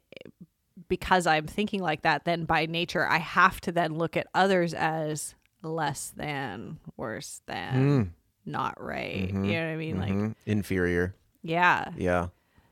because 0.89 1.27
I'm 1.27 1.47
thinking 1.47 1.81
like 1.81 2.03
that, 2.03 2.25
then 2.25 2.45
by 2.45 2.67
nature 2.67 3.07
I 3.07 3.19
have 3.19 3.61
to 3.63 3.73
then 3.73 3.95
look 3.95 4.17
at 4.17 4.27
others 4.35 4.75
as 4.75 5.35
less 5.63 6.13
than, 6.17 6.79
worse 6.97 7.41
than, 7.47 8.13
not 8.45 8.83
right. 8.83 9.29
You 9.29 9.33
know 9.33 9.41
what 9.67 9.73
I 9.73 9.77
mean? 9.77 9.99
Like, 9.99 10.13
Mhm. 10.13 10.35
inferior. 10.47 11.15
yeah. 11.43 11.93
Yeah. 11.97 12.29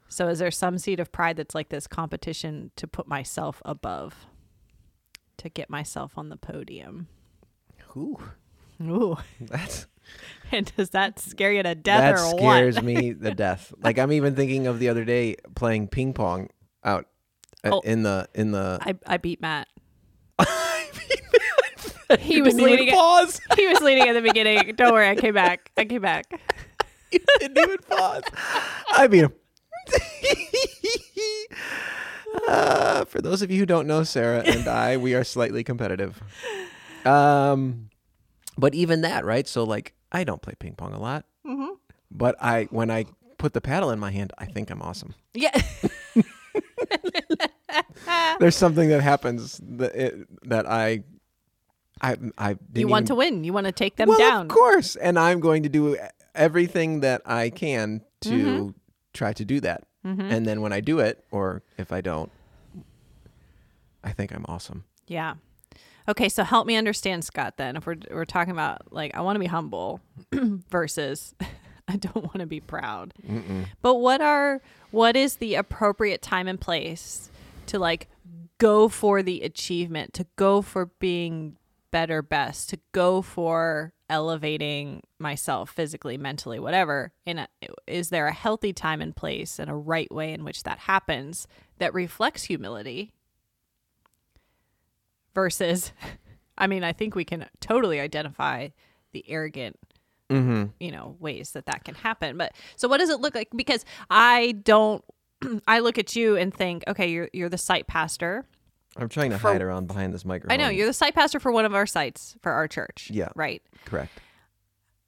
So 0.09 0.29
is 0.29 0.41
there 0.41 0.51
some 0.51 0.77
seed 0.77 1.01
of 1.01 1.11
pride 1.11 1.37
that's 1.39 1.55
like 1.55 1.71
this 1.71 1.87
competition 1.87 2.71
to 2.77 2.87
put 2.87 3.07
myself 3.09 3.63
above, 3.65 4.27
to 5.39 5.49
get 5.49 5.71
myself 5.71 6.19
on 6.19 6.29
the 6.29 6.37
podium? 6.37 7.07
Ooh, 7.97 8.19
Ooh. 8.83 9.17
that's 9.41 9.87
And 10.55 10.71
does 10.77 10.91
that 10.91 11.19
scare 11.19 11.51
you 11.51 11.63
to 11.63 11.75
death 11.75 12.17
that 12.17 12.37
scares 12.37 12.75
what? 12.77 12.85
me 12.85 13.13
the 13.19 13.31
death. 13.35 13.73
Like 13.83 13.99
I'm 13.99 14.13
even 14.13 14.35
thinking 14.37 14.67
of 14.67 14.79
the 14.79 14.91
other 14.91 15.05
day 15.05 15.37
playing 15.55 15.89
ping 15.89 16.13
pong 16.13 16.51
out 16.85 17.07
uh, 17.65 17.71
Oh. 17.73 17.81
in 17.81 18.03
the 18.03 18.29
in 18.35 18.51
the. 18.53 18.79
I, 18.83 18.95
I 19.07 19.17
beat 19.17 19.41
Matt. 19.41 19.67
he 22.19 22.43
was 22.43 22.55
leading. 22.55 22.91
Pause. 22.91 23.41
he 23.57 23.67
was 23.67 23.81
leading 23.81 24.09
at 24.09 24.13
the 24.13 24.21
beginning. 24.21 24.75
Don't 24.77 24.93
worry, 24.93 25.09
I 25.09 25.15
came 25.15 25.33
back. 25.33 25.71
I 25.79 25.87
came 25.87 26.03
back. 26.03 26.27
You 27.11 27.21
didn't 27.39 27.59
even 27.59 27.79
pause. 27.89 28.23
I 28.95 29.07
beat 29.07 29.25
him. 29.25 29.33
Uh, 32.49 33.05
for 33.05 33.21
those 33.21 33.43
of 33.43 33.51
you 33.51 33.59
who 33.59 33.67
don't 33.67 33.87
know, 33.87 34.03
Sarah 34.05 34.41
and 34.41 34.67
I, 34.67 34.97
we 34.97 35.15
are 35.15 35.25
slightly 35.25 35.63
competitive. 35.65 36.23
Um, 37.05 37.91
but 38.63 38.75
even 38.75 39.01
that, 39.03 39.25
right? 39.25 39.47
So 39.49 39.65
like, 39.65 39.93
I 40.13 40.23
don't 40.25 40.41
play 40.41 40.55
ping 40.59 40.75
pong 40.77 40.93
a 40.95 41.01
lot, 41.01 41.25
Mm-hmm. 41.45 41.73
but 42.11 42.37
I 42.41 42.69
when 42.71 42.91
I 42.91 43.07
put 43.37 43.53
the 43.53 43.61
paddle 43.61 43.91
in 43.91 43.99
my 43.99 44.13
hand, 44.13 44.33
I 44.39 44.47
think 44.47 44.71
I'm 44.71 44.81
awesome. 44.81 45.15
Yeah. 45.35 45.51
There's 48.39 48.57
something 48.57 48.89
that 48.91 49.01
happens 49.03 49.61
that 49.79 49.95
it, 49.95 50.49
that 50.49 50.67
I, 50.69 51.03
I, 52.01 52.17
I 52.39 52.57
you 52.75 52.89
want 52.89 53.05
even- 53.05 53.07
to 53.07 53.15
win. 53.17 53.45
You 53.45 53.53
want 53.53 53.67
to 53.67 53.73
take 53.73 53.97
them 53.97 54.09
well, 54.09 54.19
down. 54.19 54.43
Of 54.43 54.49
course, 54.49 54.97
and 54.97 55.19
I'm 55.19 55.41
going 55.41 55.63
to 55.65 55.69
do 55.69 55.97
everything 56.35 57.01
that 57.01 57.23
I 57.27 57.51
can 57.51 58.03
to 58.23 58.31
Mm-hmm. 58.31 58.69
try 59.13 59.33
to 59.33 59.45
do 59.45 59.61
that. 59.61 59.85
And 60.05 60.45
then 60.47 60.61
when 60.63 60.73
I 60.73 60.81
do 60.81 60.99
it, 60.99 61.25
or 61.31 61.63
if 61.79 61.93
I 61.93 62.01
don't, 62.01 62.31
I 64.03 64.11
think 64.11 64.33
I'm 64.35 64.45
awesome. 64.49 64.83
Yeah. 65.07 65.35
Okay, 66.09 66.29
so 66.29 66.43
help 66.45 66.67
me 66.67 66.77
understand, 66.77 67.25
Scott. 67.25 67.57
Then, 67.57 67.77
if 67.77 67.87
we're 67.87 67.97
we're 68.11 68.25
talking 68.25 68.53
about 68.53 68.93
like 68.93 69.15
I 69.15 69.21
want 69.21 69.37
to 69.37 69.41
be 69.41 69.47
humble 69.47 70.01
versus 70.33 71.35
I 71.89 71.97
don't 71.97 72.25
want 72.25 72.39
to 72.41 72.47
be 72.47 72.61
proud. 72.61 73.13
But 73.83 73.97
what 73.97 74.21
are 74.21 74.61
what 74.91 75.17
is 75.17 75.37
the 75.37 75.55
appropriate 75.57 76.23
time 76.23 76.49
and 76.49 76.61
place 76.61 77.31
to 77.67 77.79
like 77.79 78.09
go 78.59 78.89
for 78.89 79.23
the 79.23 79.43
achievement, 79.43 80.13
to 80.15 80.27
go 80.37 80.63
for 80.63 80.87
being 80.87 81.57
better, 81.91 82.23
best, 82.23 82.71
to 82.71 82.79
go 82.93 83.21
for 83.23 83.93
elevating 84.09 85.03
myself 85.19 85.71
physically, 85.71 86.17
mentally, 86.17 86.59
whatever? 86.59 87.13
In 87.27 87.39
a, 87.39 87.49
uh, 87.63 87.73
is 87.87 88.11
there 88.11 88.27
a 88.27 88.33
healthy 88.33 88.73
time 88.73 89.01
and 89.01 89.15
place 89.15 89.59
and 89.59 89.71
a 89.71 89.75
right 89.75 90.11
way 90.13 90.33
in 90.33 90.45
which 90.45 90.63
that 90.65 90.79
happens 90.81 91.47
that 91.79 91.95
reflects 91.95 92.45
humility? 92.45 93.13
Versus 95.35 95.93
I 96.59 96.67
mean, 96.67 96.85
I 96.85 96.93
think 96.93 97.15
we 97.15 97.25
can 97.25 97.47
totally 97.61 97.99
identify 98.01 98.69
the 99.13 99.25
arrogant 99.29 99.79
Mm-hmm. 100.31 100.69
you 100.81 100.91
know 100.91 101.15
ways 101.21 101.51
that 101.51 101.67
that 101.67 101.85
can 101.85 101.95
happen 101.95 102.39
but 102.39 102.53
so 102.77 102.89
what 102.89 102.99
does 102.99 103.11
it 103.11 103.21
look 103.21 103.35
like 103.35 103.49
because 103.55 103.85
i 104.09 104.53
don't 104.65 105.05
i 105.69 105.81
look 105.81 105.99
at 105.99 106.17
you 106.17 106.37
and 106.37 106.55
think 106.55 106.85
okay 106.89 107.11
you're 107.11 107.29
you're 107.35 107.51
the 107.51 107.59
site 107.59 107.87
pastor 107.87 108.47
I'm 108.97 109.11
trying 109.11 109.31
to 109.33 109.39
For- 109.39 109.53
hide 109.53 109.61
around 109.61 109.89
behind 109.89 110.15
this 110.15 110.25
microphone. 110.25 110.55
i 110.55 110.57
know 110.57 110.71
you're 110.71 110.87
the 110.87 110.95
site 110.95 111.15
pastor 111.15 111.39
for 111.39 111.53
one 111.53 111.67
of 111.67 111.75
our 111.75 111.85
sites 111.85 112.35
for 112.41 112.51
our 112.51 112.67
church 112.67 113.11
Yeah. 113.13 113.29
right 113.35 113.61
correct. 113.85 114.13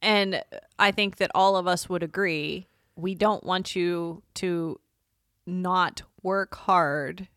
and 0.03 0.43
i 0.79 0.91
think 0.91 1.17
that 1.17 1.31
all 1.35 1.57
of 1.57 1.67
us 1.67 1.89
would 1.89 2.03
agree 2.03 2.67
we 2.95 3.15
don't 3.15 3.45
want 3.45 3.75
you 3.75 4.23
to 4.35 4.79
not 5.47 6.03
work 6.23 6.55
hard 6.55 7.29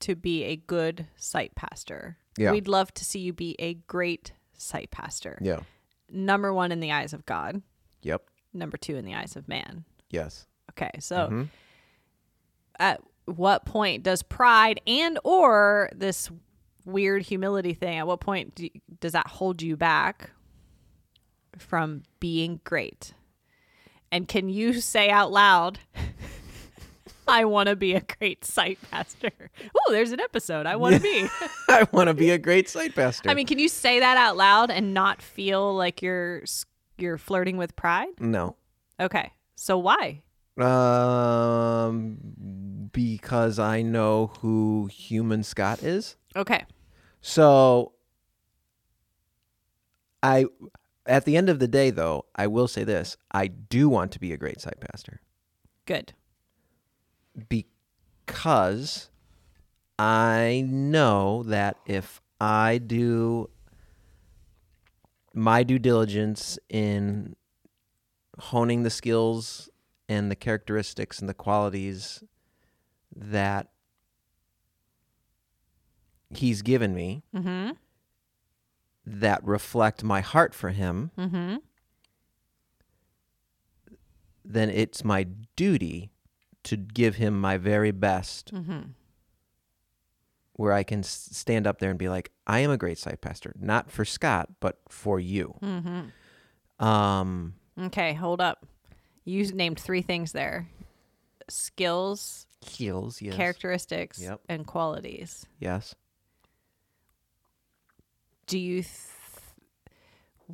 to 0.00 0.14
be 0.14 0.44
a 0.44 0.56
good 0.56 1.06
site 1.16 1.54
pastor 1.54 2.18
Yeah. 2.36 2.52
we'd 2.52 2.68
love 2.68 2.92
to 2.94 3.04
see 3.04 3.20
you 3.20 3.32
be 3.32 3.56
a 3.58 3.74
great 3.74 4.32
site 4.56 4.90
pastor 4.90 5.38
Yeah. 5.42 5.60
number 6.08 6.52
one 6.52 6.72
in 6.72 6.80
the 6.80 6.92
eyes 6.92 7.12
of 7.12 7.26
God, 7.26 7.62
Yep. 8.02 8.22
number 8.52 8.76
two 8.76 8.96
in 8.96 9.04
the 9.04 9.14
eyes 9.14 9.36
of 9.36 9.48
man. 9.48 9.84
Yes. 10.10 10.46
Okay, 10.70 10.90
so 11.00 11.28
Mhm. 11.28 11.48
at 12.78 13.02
what 13.26 13.64
point 13.66 14.02
does 14.02 14.22
pride 14.22 14.80
and 14.86 15.18
or 15.24 15.90
this 15.94 16.30
weird 16.84 17.22
humility 17.22 17.74
thing? 17.74 17.98
At 17.98 18.06
what 18.06 18.20
point 18.20 18.54
do, 18.54 18.68
does 19.00 19.12
that 19.12 19.26
hold 19.28 19.62
you 19.62 19.76
back 19.76 20.30
from 21.58 22.02
being 22.20 22.60
great? 22.64 23.14
And 24.10 24.26
can 24.28 24.48
you 24.48 24.80
say 24.80 25.08
out 25.08 25.30
loud, 25.30 25.78
"I 27.40 27.44
want 27.44 27.68
to 27.68 27.76
be 27.76 27.94
a 27.94 28.00
great 28.00 28.44
site 28.44 28.78
pastor"? 28.90 29.30
Oh, 29.74 29.92
there's 29.92 30.12
an 30.12 30.20
episode. 30.20 30.66
I 30.66 30.76
want 30.76 30.94
to 30.96 31.00
be. 31.00 31.26
I 31.68 31.86
want 31.92 32.08
to 32.08 32.14
be 32.14 32.30
a 32.30 32.38
great 32.38 32.68
site 32.68 32.94
pastor. 32.94 33.28
I 33.30 33.34
mean, 33.34 33.46
can 33.46 33.58
you 33.58 33.68
say 33.68 34.00
that 34.00 34.16
out 34.16 34.36
loud 34.36 34.70
and 34.70 34.94
not 34.94 35.22
feel 35.22 35.74
like 35.74 36.02
you're 36.02 36.42
you're 36.98 37.18
flirting 37.18 37.56
with 37.56 37.74
pride? 37.76 38.20
no. 38.20 38.56
Okay. 39.00 39.32
So 39.56 39.78
why? 39.78 40.22
Um, 40.58 42.18
because 42.92 43.58
I 43.58 43.82
know 43.82 44.32
who 44.40 44.88
Human 44.92 45.42
Scott 45.42 45.82
is. 45.82 46.16
Okay. 46.36 46.64
So 47.20 47.92
I 50.22 50.46
at 51.06 51.24
the 51.24 51.36
end 51.36 51.48
of 51.48 51.58
the 51.58 51.68
day 51.68 51.90
though, 51.90 52.26
I 52.36 52.46
will 52.46 52.68
say 52.68 52.84
this. 52.84 53.16
I 53.32 53.46
do 53.46 53.88
want 53.88 54.12
to 54.12 54.20
be 54.20 54.32
a 54.32 54.36
great 54.36 54.60
site 54.60 54.80
pastor 54.80 55.20
Good. 55.86 56.12
Because 57.48 59.08
I 59.98 60.64
know 60.68 61.42
that 61.44 61.76
if 61.86 62.20
I 62.40 62.78
do 62.78 63.48
my 65.34 65.62
due 65.62 65.78
diligence 65.78 66.58
in 66.68 67.36
honing 68.38 68.82
the 68.82 68.90
skills 68.90 69.68
and 70.08 70.30
the 70.30 70.36
characteristics 70.36 71.20
and 71.20 71.28
the 71.28 71.34
qualities 71.34 72.22
that 73.14 73.68
he's 76.30 76.62
given 76.62 76.94
me 76.94 77.22
Mm-hmm. 77.34 77.72
that 79.06 79.44
reflect 79.44 80.02
my 80.04 80.20
heart 80.20 80.54
for 80.54 80.70
him, 80.70 81.10
Mm-hmm. 81.18 81.56
then 84.44 84.70
it's 84.70 85.04
my 85.04 85.24
duty 85.56 86.10
to 86.64 86.76
give 86.76 87.16
him 87.16 87.40
my 87.40 87.56
very 87.56 87.90
best 87.90 88.52
Mm-hmm. 88.54 88.80
where 90.54 90.72
I 90.72 90.82
can 90.82 91.00
s- 91.00 91.28
stand 91.32 91.66
up 91.66 91.78
there 91.78 91.90
and 91.90 91.98
be 91.98 92.08
like, 92.08 92.30
I 92.46 92.60
am 92.60 92.70
a 92.70 92.76
great 92.76 92.98
site 92.98 93.20
pastor, 93.20 93.54
not 93.58 93.90
for 93.90 94.04
Scott, 94.04 94.48
but 94.60 94.78
for 94.88 95.18
you. 95.18 95.54
Mm-hmm. 95.62 96.84
Um, 96.84 97.54
Okay. 97.80 98.12
Hold 98.14 98.40
up. 98.40 98.66
You 99.24 99.44
named 99.52 99.78
three 99.80 100.02
things 100.02 100.32
there: 100.32 100.68
skills, 101.48 102.46
skills, 102.60 103.22
yes. 103.22 103.34
characteristics, 103.34 104.20
Yep. 104.20 104.40
and 104.48 104.66
qualities. 104.66 105.46
Yes. 105.60 105.94
Do 108.46 108.58
you? 108.58 108.82
Th- 108.82 108.92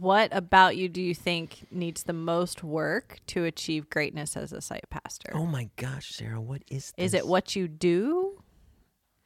what 0.01 0.29
about 0.33 0.77
you 0.77 0.89
do 0.89 1.03
you 1.03 1.15
think 1.15 1.67
needs 1.71 2.05
the 2.05 2.13
most 2.13 2.63
work 2.63 3.21
to 3.29 3.45
achieve 3.45 3.91
greatness 3.91 4.37
as 4.37 4.53
a 4.53 4.61
site 4.61 4.89
pastor? 4.91 5.33
Oh 5.35 5.47
my 5.47 5.69
gosh, 5.77 6.11
Sarah, 6.11 6.41
what 6.41 6.63
is 6.71 6.93
this? 6.97 7.07
Is 7.07 7.15
it 7.15 7.27
what 7.27 7.57
you 7.57 7.69
do, 7.69 8.43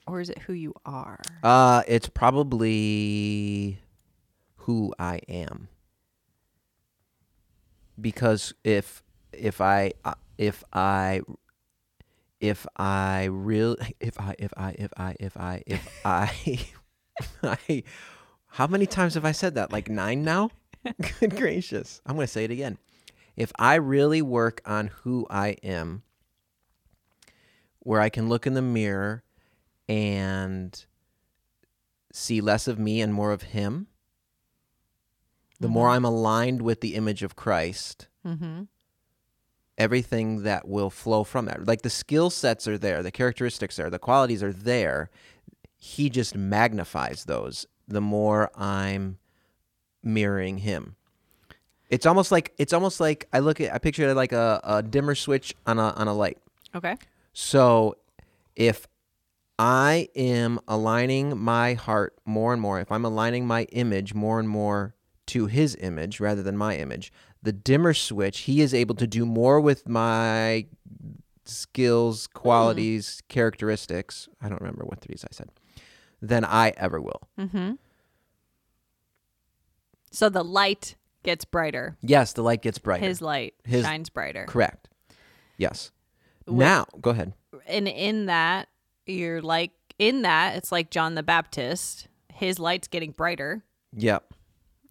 or 0.06 0.20
is 0.20 0.30
it 0.30 0.38
who 0.38 0.52
you 0.52 0.74
are? 0.84 1.20
Uh, 1.42 1.82
it's 1.86 2.08
probably 2.08 3.78
who 4.56 4.94
I 4.98 5.20
am. 5.28 5.68
Because 8.00 8.54
if 8.64 9.02
if 9.32 9.60
I 9.60 9.92
uh, 10.04 10.14
if 10.38 10.64
I 10.72 11.20
if 12.40 12.66
I 12.76 13.24
real 13.24 13.76
if 14.00 14.18
I 14.18 14.34
if 14.38 14.52
I 14.56 14.74
if 14.78 14.92
I 14.96 15.16
if 15.20 15.36
I 15.36 15.62
if 15.66 15.88
I 16.04 16.58
I 17.42 17.82
how 18.52 18.66
many 18.66 18.86
times 18.86 19.14
have 19.14 19.24
I 19.24 19.32
said 19.32 19.54
that? 19.54 19.72
Like 19.72 19.88
9 19.88 20.22
now? 20.22 20.50
Good 21.20 21.36
gracious. 21.36 22.00
I'm 22.06 22.16
going 22.16 22.26
to 22.26 22.32
say 22.32 22.44
it 22.44 22.50
again. 22.50 22.78
If 23.36 23.52
I 23.58 23.76
really 23.76 24.20
work 24.22 24.60
on 24.66 24.88
who 24.88 25.26
I 25.30 25.56
am 25.62 26.02
where 27.80 28.00
I 28.00 28.10
can 28.10 28.28
look 28.28 28.46
in 28.46 28.54
the 28.54 28.62
mirror 28.62 29.22
and 29.88 30.84
see 32.12 32.40
less 32.40 32.68
of 32.68 32.78
me 32.78 33.00
and 33.00 33.12
more 33.12 33.32
of 33.32 33.42
him, 33.42 33.88
the 35.58 35.68
more 35.68 35.88
I'm 35.88 36.04
aligned 36.04 36.62
with 36.62 36.80
the 36.80 36.94
image 36.94 37.22
of 37.22 37.36
Christ, 37.36 38.08
Mm-hmm. 38.26 38.62
everything 39.76 40.44
that 40.44 40.68
will 40.68 40.90
flow 40.90 41.24
from 41.24 41.46
that. 41.46 41.66
Like 41.66 41.82
the 41.82 41.90
skill 41.90 42.30
sets 42.30 42.68
are 42.68 42.78
there, 42.78 43.02
the 43.02 43.10
characteristics 43.10 43.80
are, 43.80 43.90
the 43.90 43.98
qualities 43.98 44.42
are 44.44 44.52
there. 44.52 45.10
He 45.76 46.08
just 46.08 46.36
magnifies 46.36 47.24
those 47.24 47.66
the 47.88 48.00
more 48.00 48.50
I'm 48.54 49.18
mirroring 50.02 50.58
him. 50.58 50.96
It's 51.88 52.06
almost 52.06 52.32
like 52.32 52.52
it's 52.58 52.72
almost 52.72 53.00
like 53.00 53.28
I 53.32 53.40
look 53.40 53.60
at 53.60 53.74
I 53.74 53.78
picture 53.78 54.08
it 54.08 54.14
like 54.14 54.32
a, 54.32 54.60
a 54.64 54.82
dimmer 54.82 55.14
switch 55.14 55.54
on 55.66 55.78
a 55.78 55.90
on 55.90 56.08
a 56.08 56.14
light. 56.14 56.38
Okay. 56.74 56.96
So 57.32 57.96
if 58.56 58.86
I 59.58 60.08
am 60.16 60.58
aligning 60.66 61.38
my 61.38 61.74
heart 61.74 62.16
more 62.24 62.52
and 62.52 62.62
more, 62.62 62.80
if 62.80 62.90
I'm 62.90 63.04
aligning 63.04 63.46
my 63.46 63.64
image 63.64 64.14
more 64.14 64.40
and 64.40 64.48
more 64.48 64.94
to 65.26 65.46
his 65.46 65.76
image 65.76 66.18
rather 66.18 66.42
than 66.42 66.56
my 66.56 66.76
image, 66.76 67.12
the 67.42 67.52
dimmer 67.52 67.94
switch, 67.94 68.40
he 68.40 68.60
is 68.60 68.72
able 68.72 68.94
to 68.96 69.06
do 69.06 69.26
more 69.26 69.60
with 69.60 69.88
my 69.88 70.66
skills, 71.44 72.26
qualities, 72.28 73.22
characteristics. 73.28 74.28
I 74.40 74.48
don't 74.48 74.60
remember 74.60 74.84
what 74.84 75.00
threes 75.00 75.24
I 75.24 75.32
said, 75.32 75.50
than 76.20 76.44
I 76.44 76.72
ever 76.76 77.00
will. 77.00 77.28
Mm-hmm. 77.38 77.72
So 80.12 80.28
the 80.28 80.44
light 80.44 80.94
gets 81.24 81.44
brighter. 81.44 81.96
Yes, 82.02 82.32
the 82.34 82.42
light 82.42 82.62
gets 82.62 82.78
brighter. 82.78 83.04
His 83.04 83.20
light 83.20 83.54
His- 83.64 83.84
shines 83.84 84.08
brighter. 84.10 84.44
Correct. 84.46 84.88
Yes. 85.56 85.90
With- 86.46 86.56
now, 86.56 86.86
go 87.00 87.10
ahead. 87.10 87.32
and 87.66 87.86
in 87.88 88.26
that 88.26 88.68
you're 89.06 89.40
like 89.42 89.72
in 89.98 90.22
that 90.22 90.56
it's 90.56 90.70
like 90.72 90.90
John 90.90 91.14
the 91.14 91.22
Baptist. 91.22 92.08
His 92.32 92.58
light's 92.58 92.88
getting 92.88 93.12
brighter. 93.12 93.64
Yep. 93.96 94.32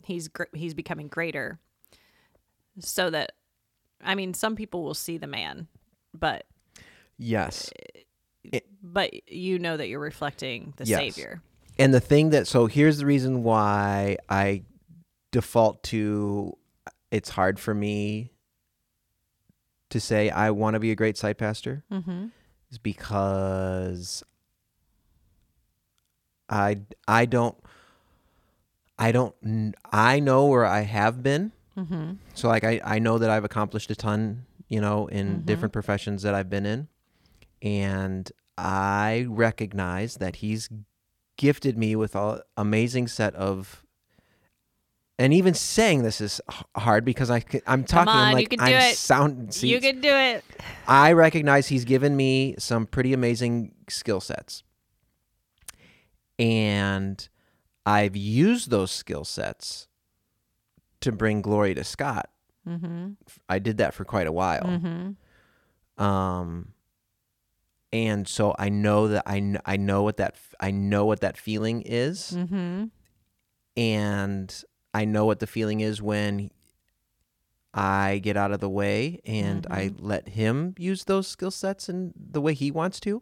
He's 0.03 0.27
gr- 0.27 0.43
he's 0.53 0.73
becoming 0.73 1.07
greater. 1.07 1.59
So 2.79 3.09
that 3.09 3.33
I 4.03 4.15
mean 4.15 4.33
some 4.33 4.55
people 4.55 4.83
will 4.83 4.93
see 4.93 5.17
the 5.17 5.27
man, 5.27 5.67
but 6.13 6.45
Yes. 7.17 7.71
Uh, 8.53 8.59
but 8.81 9.29
you 9.29 9.59
know 9.59 9.77
that 9.77 9.87
you're 9.87 9.99
reflecting 9.99 10.73
the 10.77 10.85
Yes. 10.85 10.99
savior. 10.99 11.41
And 11.77 11.93
the 11.93 11.99
thing 11.99 12.29
that 12.31 12.47
so 12.47 12.65
here's 12.67 12.97
the 12.97 13.05
reason 13.05 13.43
why 13.43 14.17
I 14.29 14.63
default 15.31 15.83
to 15.83 16.57
it's 17.11 17.29
hard 17.29 17.59
for 17.59 17.73
me 17.73 18.31
to 19.89 19.99
say 19.99 20.29
I 20.29 20.51
want 20.51 20.75
to 20.75 20.79
be 20.79 20.91
a 20.91 20.95
great 20.95 21.17
site 21.17 21.37
pastor 21.37 21.83
Mhm. 21.91 22.31
is 22.69 22.77
because 22.77 24.23
I 26.49 26.81
I 27.07 27.25
don't 27.25 27.57
I 28.99 29.11
don't 29.11 29.35
I 29.91 30.19
know 30.19 30.45
where 30.45 30.65
I 30.65 30.81
have 30.81 31.23
been. 31.23 31.51
Mhm. 31.77 32.17
So 32.33 32.47
like 32.47 32.63
I 32.63 32.79
I 32.83 32.99
know 32.99 33.17
that 33.17 33.29
I've 33.29 33.43
accomplished 33.45 33.89
a 33.91 33.95
ton, 33.95 34.45
you 34.67 34.81
know, 34.81 35.07
in 35.07 35.41
different 35.43 35.73
professions 35.73 36.21
that 36.23 36.33
I've 36.35 36.49
been 36.49 36.65
in. 36.65 36.87
And 37.61 38.31
I 38.57 39.25
recognize 39.29 40.15
that 40.15 40.37
he's 40.37 40.69
gifted 41.37 41.77
me 41.77 41.95
with 41.95 42.15
an 42.15 42.39
amazing 42.57 43.07
set 43.07 43.33
of 43.35 43.85
and 45.21 45.33
even 45.33 45.53
saying 45.53 46.03
this 46.03 46.19
is 46.21 46.41
hard 46.75 47.05
because 47.05 47.29
i'm 47.29 47.41
talking 47.43 47.63
I'm 47.67 48.07
on, 48.09 48.29
you 48.29 48.35
like 48.35 48.55
I'm 48.59 48.73
it. 48.73 48.97
sound 48.97 49.53
see, 49.53 49.67
you 49.69 49.79
can 49.79 50.01
do 50.01 50.09
it. 50.13 50.43
I 50.87 51.13
recognize 51.13 51.67
he's 51.67 51.85
given 51.85 52.15
me 52.15 52.55
some 52.57 52.85
pretty 52.87 53.13
amazing 53.13 53.73
skill 53.89 54.19
sets. 54.21 54.63
And 56.39 57.27
I've 57.85 58.15
used 58.15 58.69
those 58.69 58.91
skill 58.91 59.23
sets 59.25 59.87
to 61.01 61.11
bring 61.11 61.41
glory 61.41 61.73
to 61.75 61.83
Scott. 61.83 62.29
Mhm. 62.67 63.17
I 63.49 63.59
did 63.59 63.77
that 63.77 63.93
for 63.93 64.05
quite 64.05 64.27
a 64.27 64.31
while. 64.31 64.63
Mhm. 64.63 65.15
Um 66.03 66.73
and 67.93 68.27
so 68.27 68.55
I 68.57 68.69
know 68.69 69.09
that 69.09 69.23
I, 69.25 69.39
kn- 69.39 69.61
I 69.65 69.75
know 69.77 70.01
what 70.03 70.17
that 70.17 70.33
f- 70.35 70.55
I 70.61 70.71
know 70.71 71.05
what 71.05 71.19
that 71.21 71.37
feeling 71.37 71.81
is 71.81 72.31
Mhm. 72.31 72.89
and 73.75 74.63
I 74.93 75.05
know 75.05 75.25
what 75.25 75.39
the 75.39 75.47
feeling 75.47 75.79
is 75.79 76.01
when 76.01 76.51
I 77.73 78.19
get 78.19 78.35
out 78.35 78.51
of 78.51 78.59
the 78.59 78.69
way 78.69 79.21
and 79.25 79.65
I 79.69 79.91
let 79.97 80.29
him 80.29 80.75
use 80.77 81.05
those 81.05 81.27
skill 81.27 81.51
sets 81.51 81.87
in 81.87 82.13
the 82.15 82.41
way 82.41 82.53
he 82.53 82.71
wants 82.71 82.99
to. 83.01 83.21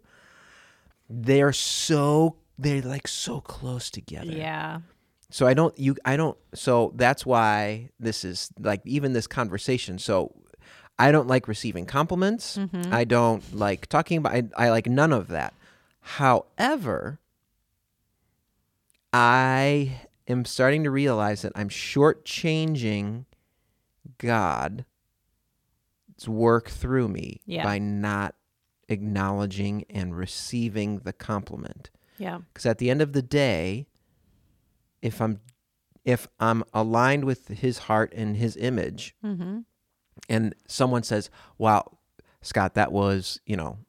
They're 1.10 1.54
so 1.54 2.36
they're 2.58 2.82
like 2.82 3.08
so 3.08 3.42
close 3.42 3.90
together. 3.90 4.32
Yeah. 4.32 4.82
So 5.30 5.46
I 5.46 5.54
don't 5.54 5.78
you 5.78 5.96
I 6.06 6.18
don't 6.18 6.38
so 6.54 6.92
that's 6.96 7.26
why 7.26 7.90
this 8.00 8.26
is 8.26 8.50
like 8.60 8.82
even 8.86 9.14
this 9.14 9.28
conversation. 9.28 10.00
So 10.00 10.34
I 10.98 11.12
don't 11.12 11.28
like 11.28 11.48
receiving 11.48 11.86
compliments. 11.86 12.58
Mm-hmm. 12.58 12.94
I 12.94 13.04
don't 13.04 13.56
like 13.56 13.88
talking 13.88 14.18
about 14.18 14.34
I, 14.34 14.44
I 14.58 14.70
like 14.70 14.88
none 14.88 15.14
of 15.14 15.28
that. 15.28 15.54
However, 16.02 17.20
I 19.14 20.02
am 20.30 20.46
starting 20.46 20.84
to 20.84 20.92
realize 20.92 21.42
that 21.42 21.52
I'm 21.56 21.70
shortchanging 21.70 23.26
God's 24.20 24.86
work 26.28 26.70
through 26.70 27.08
me 27.08 27.42
Yeah. 27.46 27.64
by 27.64 27.80
not 27.80 28.36
acknowledging 28.88 29.86
and 29.90 30.16
receiving 30.16 31.00
the 31.00 31.14
compliment. 31.14 31.90
Yeah. 32.18 32.40
Because 32.54 32.66
at 32.66 32.78
the 32.80 32.90
end 32.90 33.02
of 33.02 33.14
the 33.14 33.22
day, 33.22 33.88
if 35.02 35.22
I'm 35.22 35.40
if 36.06 36.28
I'm 36.40 36.64
aligned 36.74 37.26
with 37.26 37.50
his 37.50 37.78
heart 37.80 38.12
and 38.16 38.36
his 38.38 38.56
image, 38.58 39.16
Mhm. 39.24 39.66
and 40.30 40.56
someone 40.68 41.04
says, 41.04 41.30
"Wow, 41.58 41.98
Scott, 42.42 42.74
that 42.76 42.92
was 42.92 43.40
you 43.46 43.56
know, 43.58 43.80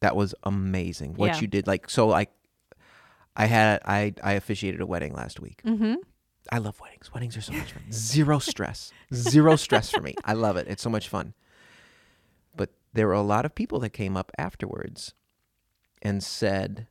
that 0.00 0.16
was 0.16 0.34
amazing 0.42 1.14
what 1.14 1.34
Yeah. 1.34 1.40
you 1.40 1.46
did." 1.46 1.66
Like 1.66 1.88
so, 1.90 2.08
like 2.08 2.32
I 3.36 3.46
had 3.46 3.80
I 3.84 4.14
I 4.22 4.32
officiated 4.32 4.80
a 4.80 4.86
wedding 4.86 5.14
last 5.14 5.40
week. 5.40 5.62
Mhm. 5.64 5.96
I 6.50 6.58
love 6.58 6.80
weddings. 6.80 7.12
Weddings 7.14 7.36
are 7.36 7.40
so 7.40 7.52
much 7.52 7.72
fun. 7.72 7.82
Zero 7.92 8.38
stress. 8.38 8.92
Zero 9.14 9.56
stress 9.56 9.90
for 9.90 10.00
me. 10.00 10.14
I 10.24 10.32
love 10.32 10.56
it. 10.56 10.66
It's 10.68 10.82
so 10.82 10.90
much 10.90 11.08
fun. 11.08 11.34
But 12.56 12.70
there 12.92 13.06
were 13.06 13.12
a 13.14 13.22
lot 13.22 13.44
of 13.46 13.54
people 13.54 13.78
that 13.80 13.90
came 13.90 14.16
up 14.16 14.32
afterwards 14.36 15.14
and 16.02 16.22
said, 16.22 16.88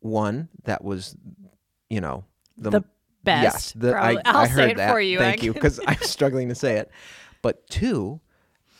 one, 0.00 0.48
that 0.64 0.84
was, 0.84 1.16
you 1.90 2.00
know, 2.00 2.24
the, 2.56 2.70
The 2.70 2.84
best. 3.24 3.42
Yes, 3.42 3.72
the, 3.72 3.96
I. 3.96 4.16
I'll 4.24 4.36
I 4.36 4.46
heard 4.46 4.56
say 4.56 4.70
it 4.70 4.76
that. 4.76 4.92
for 4.92 5.00
you. 5.00 5.18
Thank 5.18 5.42
I 5.42 5.46
you, 5.46 5.52
because 5.52 5.80
I'm 5.86 5.98
struggling 6.02 6.48
to 6.48 6.54
say 6.54 6.76
it. 6.76 6.90
But 7.42 7.68
two, 7.68 8.20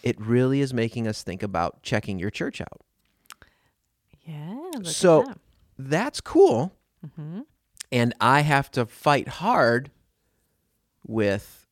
it 0.04 0.18
really 0.20 0.60
is 0.60 0.72
making 0.72 1.08
us 1.08 1.22
think 1.24 1.42
about 1.42 1.82
checking 1.82 2.18
your 2.20 2.30
church 2.30 2.60
out. 2.60 2.80
Yeah. 4.22 4.70
So-. 4.84 5.26
That's 5.78 6.20
cool. 6.20 6.72
Mhm. 7.06 7.44
and 7.92 8.12
I 8.20 8.40
have 8.40 8.68
to 8.72 8.84
fight 8.86 9.28
hard 9.28 9.90
with 11.06 11.66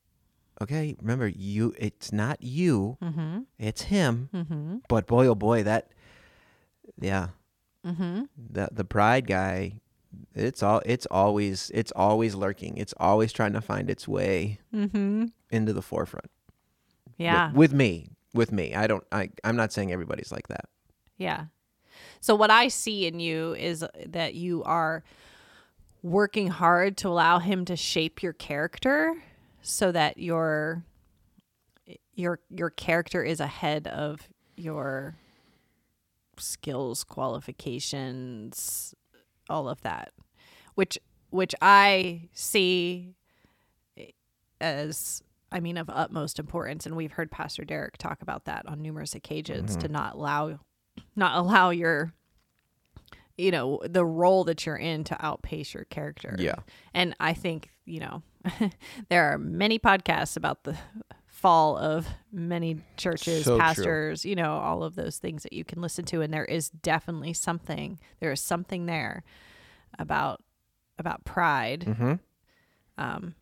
okay, 0.62 0.94
remember 1.00 1.26
you 1.26 1.74
it's 1.78 2.12
not 2.12 2.40
you, 2.42 2.96
Mhm. 3.02 3.46
it's 3.58 3.82
him. 3.82 4.28
Mhm. 4.32 4.82
But 4.88 5.06
boy 5.06 5.26
oh 5.26 5.34
boy, 5.34 5.62
that 5.64 5.90
yeah, 7.00 7.30
Mhm. 7.84 8.28
the 8.36 8.68
the 8.70 8.84
pride 8.84 9.26
guy, 9.26 9.80
it's 10.34 10.62
all 10.62 10.80
it's 10.86 11.06
always 11.10 11.70
it's 11.74 11.92
always 11.96 12.34
lurking. 12.36 12.76
It's 12.76 12.94
always 12.98 13.32
trying 13.32 13.54
to 13.54 13.60
find 13.60 13.90
its 13.90 14.06
way 14.06 14.60
Mhm. 14.72 15.32
into 15.50 15.72
the 15.72 15.82
forefront. 15.82 16.30
With- 17.06 17.14
Yeah. 17.18 17.52
With, 17.52 17.72
me. 17.72 18.10
With 18.32 18.52
me. 18.52 18.74
I 18.74 18.86
don't 18.86 19.04
I 19.10 19.30
I'm 19.42 19.56
not 19.56 19.72
saying 19.72 19.90
everybody's 19.92 20.30
like 20.30 20.46
that. 20.48 20.68
Yeah. 21.18 21.46
So 22.20 22.34
what 22.34 22.50
I 22.50 22.68
see 22.68 23.06
in 23.06 23.20
you 23.20 23.54
is 23.54 23.84
that 24.06 24.34
you 24.34 24.62
are 24.64 25.04
working 26.02 26.48
hard 26.48 26.96
to 26.98 27.08
allow 27.08 27.38
him 27.38 27.64
to 27.64 27.76
shape 27.76 28.22
your 28.22 28.34
character 28.34 29.14
so 29.62 29.90
that 29.92 30.18
your 30.18 30.84
your 32.14 32.40
your 32.50 32.70
character 32.70 33.24
is 33.24 33.40
ahead 33.40 33.86
of 33.86 34.28
your 34.56 35.16
skills, 36.38 37.04
qualifications, 37.04 38.94
all 39.48 39.68
of 39.68 39.80
that. 39.82 40.12
Which 40.74 40.98
which 41.30 41.54
I 41.60 42.28
see 42.32 43.14
as 44.60 45.22
I 45.50 45.60
mean 45.60 45.76
of 45.76 45.88
utmost 45.90 46.38
importance 46.38 46.86
and 46.86 46.96
we've 46.96 47.12
heard 47.12 47.30
Pastor 47.30 47.64
Derek 47.64 47.96
talk 47.96 48.22
about 48.22 48.44
that 48.44 48.66
on 48.66 48.82
numerous 48.82 49.14
occasions 49.14 49.76
to 49.76 49.84
mm-hmm. 49.84 49.92
not 49.92 50.14
allow 50.14 50.58
not 51.16 51.36
allow 51.36 51.70
your 51.70 52.12
you 53.36 53.50
know 53.50 53.80
the 53.84 54.04
role 54.04 54.44
that 54.44 54.64
you're 54.64 54.76
in 54.76 55.04
to 55.04 55.16
outpace 55.24 55.74
your 55.74 55.84
character 55.84 56.36
Yeah. 56.38 56.56
and 56.92 57.14
i 57.20 57.32
think 57.34 57.70
you 57.84 58.00
know 58.00 58.22
there 59.08 59.32
are 59.32 59.38
many 59.38 59.78
podcasts 59.78 60.36
about 60.36 60.64
the 60.64 60.76
fall 61.26 61.76
of 61.76 62.06
many 62.32 62.80
churches, 62.96 63.44
So 63.44 63.52
true. 63.52 63.58
pastors, 63.58 64.24
you 64.24 64.34
know, 64.34 64.52
all 64.52 64.82
of 64.82 64.94
those 64.94 65.18
things 65.18 65.42
that 65.42 65.52
you 65.52 65.62
can 65.64 65.82
listen 65.82 66.04
to 66.06 66.22
and 66.22 66.32
there 66.32 66.44
is 66.44 66.70
definitely 66.70 67.32
something 67.34 67.98
there 68.20 68.30
is 68.32 68.40
something 68.40 68.86
there 68.86 69.24
about 69.98 70.42
about 70.98 71.24
pride 71.24 71.80
Mm-hmm. 71.86 72.14
um 72.98 73.34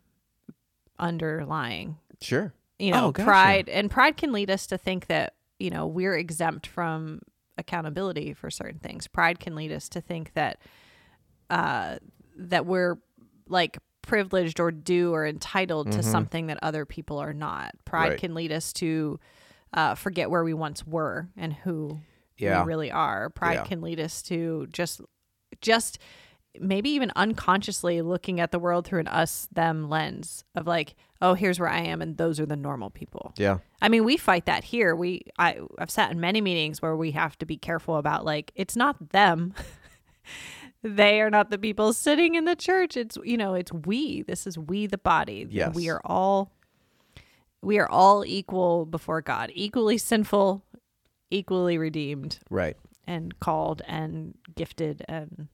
underlying 0.98 1.96
Sure. 2.20 2.52
you 2.78 2.92
know 2.92 3.06
Oh, 3.08 3.12
gotcha. 3.12 3.24
pride 3.24 3.68
and 3.68 3.90
pride 3.90 4.16
can 4.16 4.32
lead 4.32 4.50
us 4.50 4.66
to 4.68 4.78
think 4.78 5.06
that 5.08 5.34
you 5.58 5.70
know 5.70 5.86
we're 5.86 6.16
exempt 6.16 6.66
from 6.66 7.20
accountability 7.62 8.34
for 8.34 8.50
certain 8.50 8.78
things 8.78 9.06
pride 9.08 9.40
can 9.40 9.54
lead 9.54 9.72
us 9.72 9.88
to 9.88 10.00
think 10.00 10.32
that 10.34 10.58
uh 11.50 11.96
that 12.36 12.66
we're 12.66 12.96
like 13.48 13.78
privileged 14.02 14.58
or 14.60 14.70
due 14.72 15.14
or 15.14 15.24
entitled 15.26 15.92
to 15.92 16.02
something 16.02 16.48
that 16.48 16.58
other 16.62 16.84
people 16.84 17.18
are 17.18 17.32
not 17.32 17.72
pride 17.84 18.02
Mm-hmm. 18.04 18.10
Right. 18.10 18.18
can 18.20 18.34
lead 18.34 18.52
us 18.52 18.72
to 18.74 19.18
uh 19.72 19.94
forget 19.94 20.30
where 20.30 20.44
we 20.44 20.54
once 20.54 20.86
were 20.86 21.28
and 21.36 21.52
who 21.52 22.00
Yeah. 22.36 22.62
we 22.62 22.68
really 22.68 22.90
are 22.90 23.30
pride 23.30 23.54
Yeah. 23.54 23.64
can 23.64 23.80
lead 23.80 24.00
us 24.00 24.22
to 24.24 24.66
just 24.72 25.00
just 25.60 25.98
maybe 26.60 26.90
even 26.90 27.10
unconsciously 27.16 28.02
looking 28.02 28.38
at 28.40 28.50
the 28.52 28.58
world 28.58 28.86
through 28.86 29.00
an 29.00 29.08
us 29.08 29.48
them 29.52 29.88
lens 29.88 30.44
of 30.54 30.66
like 30.66 30.94
oh 31.22 31.34
here's 31.34 31.58
where 31.58 31.68
i 31.68 31.80
am 31.80 32.02
and 32.02 32.16
those 32.18 32.38
are 32.38 32.46
the 32.46 32.56
normal 32.56 32.90
people. 32.90 33.32
Yeah. 33.38 33.58
i 33.80 33.88
mean 33.88 34.04
we 34.04 34.16
fight 34.16 34.46
that 34.46 34.64
here. 34.64 34.94
We 34.94 35.22
i 35.38 35.58
i've 35.78 35.90
sat 35.90 36.10
in 36.10 36.20
many 36.20 36.40
meetings 36.40 36.82
where 36.82 36.96
we 36.96 37.12
have 37.12 37.38
to 37.38 37.46
be 37.46 37.56
careful 37.56 37.96
about 37.96 38.24
like 38.24 38.52
it's 38.54 38.76
not 38.76 39.10
them. 39.10 39.54
They 40.84 41.20
are 41.20 41.30
not 41.30 41.50
the 41.50 41.58
people 41.58 41.92
sitting 41.92 42.34
in 42.34 42.44
the 42.44 42.56
church. 42.56 42.96
It's 42.96 43.16
you 43.22 43.36
know 43.36 43.54
it's 43.54 43.72
we. 43.72 44.22
This 44.22 44.48
is 44.48 44.58
we 44.58 44.86
the 44.88 44.98
body. 44.98 45.46
Yes. 45.48 45.74
we 45.76 45.88
are 45.88 46.00
all 46.04 46.50
we 47.60 47.78
are 47.78 47.88
all 47.88 48.24
equal 48.26 48.84
before 48.84 49.20
god 49.20 49.52
equally 49.54 49.96
sinful 49.96 50.64
equally 51.30 51.78
redeemed. 51.78 52.40
Right. 52.50 52.76
and 53.06 53.38
called 53.38 53.82
and 53.86 54.34
gifted 54.56 55.04
and 55.08 55.46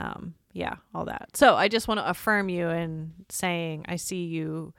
um 0.00 0.34
yeah 0.52 0.74
all 0.94 1.04
that 1.04 1.28
so 1.34 1.54
i 1.54 1.68
just 1.68 1.86
want 1.88 1.98
to 1.98 2.08
affirm 2.08 2.48
you 2.48 2.68
in 2.68 3.12
saying 3.28 3.84
i 3.88 3.96
see 3.96 4.24
you 4.24 4.72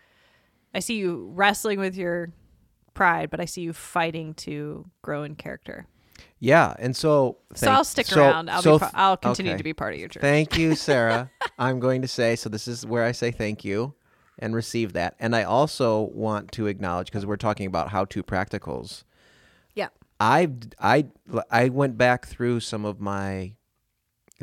i 0.74 0.80
see 0.80 0.96
you 0.98 1.30
wrestling 1.34 1.80
with 1.80 1.96
your 1.96 2.32
pride 2.94 3.30
but 3.30 3.40
i 3.40 3.46
see 3.46 3.62
you 3.62 3.72
fighting 3.74 4.34
to 4.34 4.86
grow 5.02 5.24
in 5.24 5.36
character 5.36 5.86
Yeah. 6.40 6.74
And 6.80 6.96
so. 6.96 7.38
so 7.56 7.72
i'll 7.72 7.84
stick 7.86 8.08
so- 8.08 8.20
around 8.22 8.50
i'll 8.50 8.62
so 8.62 8.78
be 8.78 8.80
pa- 8.80 8.92
i'll 8.96 9.18
continue 9.18 9.52
okay. 9.54 9.58
to 9.58 9.64
be 9.64 9.74
part 9.74 9.94
of 9.94 10.00
your 10.00 10.10
church 10.10 10.22
Thank 10.22 10.58
you, 10.58 10.76
Sarah. 10.88 11.30
I'm 11.58 11.80
going 11.80 12.02
to 12.02 12.08
say 12.08 12.36
so. 12.36 12.50
This 12.50 12.68
is 12.68 12.86
where 12.86 13.04
I 13.06 13.12
say 13.14 13.32
thank 13.32 13.64
you 13.64 13.94
and 14.40 14.56
receive 14.56 14.94
that. 14.94 15.16
And 15.20 15.36
I 15.36 15.44
also 15.44 16.02
want 16.14 16.52
to 16.54 16.66
acknowledge 16.68 17.08
because 17.08 17.26
we're 17.26 17.38
talking 17.38 17.68
about 17.68 17.90
how 17.90 18.06
to 18.06 18.24
practicals. 18.24 19.04
yeah 19.76 19.90
I 20.20 20.50
I 20.80 21.06
I 21.50 21.70
went 21.70 21.98
back 21.98 22.28
through 22.28 22.60
some 22.62 22.84
of 22.86 23.00
my 23.00 23.54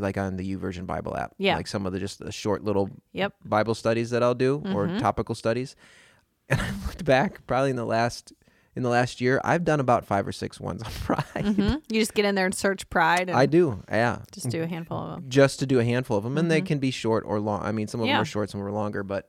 like 0.03 0.17
on 0.19 0.37
the 0.37 0.57
YouVersion 0.57 0.87
Bible 0.87 1.17
app. 1.17 1.33
Yeah. 1.39 1.57
Like 1.57 1.67
some 1.67 1.87
of 1.87 1.93
the 1.93 1.99
just 1.99 2.19
the 2.19 2.33
short 2.33 2.65
little 2.65 2.91
yep 3.13 3.35
Bible 3.45 3.75
studies 3.75 4.11
that 4.11 4.23
I'll 4.23 4.35
do 4.35 4.63
or 4.75 4.87
Mm-hmm. 4.87 4.99
topical 4.99 5.35
studies. 5.35 5.77
And 6.51 6.61
I 6.63 6.71
looked 6.87 7.05
back 7.05 7.47
probably 7.47 7.69
in 7.71 7.77
the 7.77 7.85
last 7.85 8.33
in 8.75 8.83
the 8.83 8.89
last 8.89 9.21
year, 9.21 9.41
I've 9.45 9.65
done 9.65 9.81
about 9.81 10.07
five 10.07 10.27
or 10.27 10.33
six 10.33 10.59
ones 10.61 10.83
on 10.83 10.91
pride. 11.05 11.25
Mhm. 11.45 11.83
you 11.91 12.01
just 12.01 12.15
get 12.15 12.25
in 12.25 12.35
there 12.37 12.47
and 12.47 12.55
search 12.55 12.89
pride 12.89 13.29
and 13.29 13.37
I 13.37 13.45
do. 13.47 13.83
Yeah. 13.89 14.21
just 14.33 14.49
do 14.49 14.63
a 14.63 14.67
handful 14.67 14.99
of 14.99 15.11
them 15.11 15.25
just 15.29 15.59
to 15.61 15.67
do 15.67 15.79
a 15.81 15.85
handful 15.85 16.17
of 16.17 16.25
them, 16.25 16.39
and 16.39 16.51
they 16.51 16.61
can 16.63 16.79
be 16.79 16.91
short 16.91 17.25
or 17.27 17.39
long. 17.41 17.63
I 17.63 17.73
mean, 17.73 17.87
some 17.89 18.01
of 18.01 18.07
them 18.07 18.15
Mm-hmm. 18.15 18.23
Are 18.23 18.25
short, 18.25 18.51
some 18.51 18.63
are 18.63 18.71
longer, 18.73 19.03
but 19.03 19.29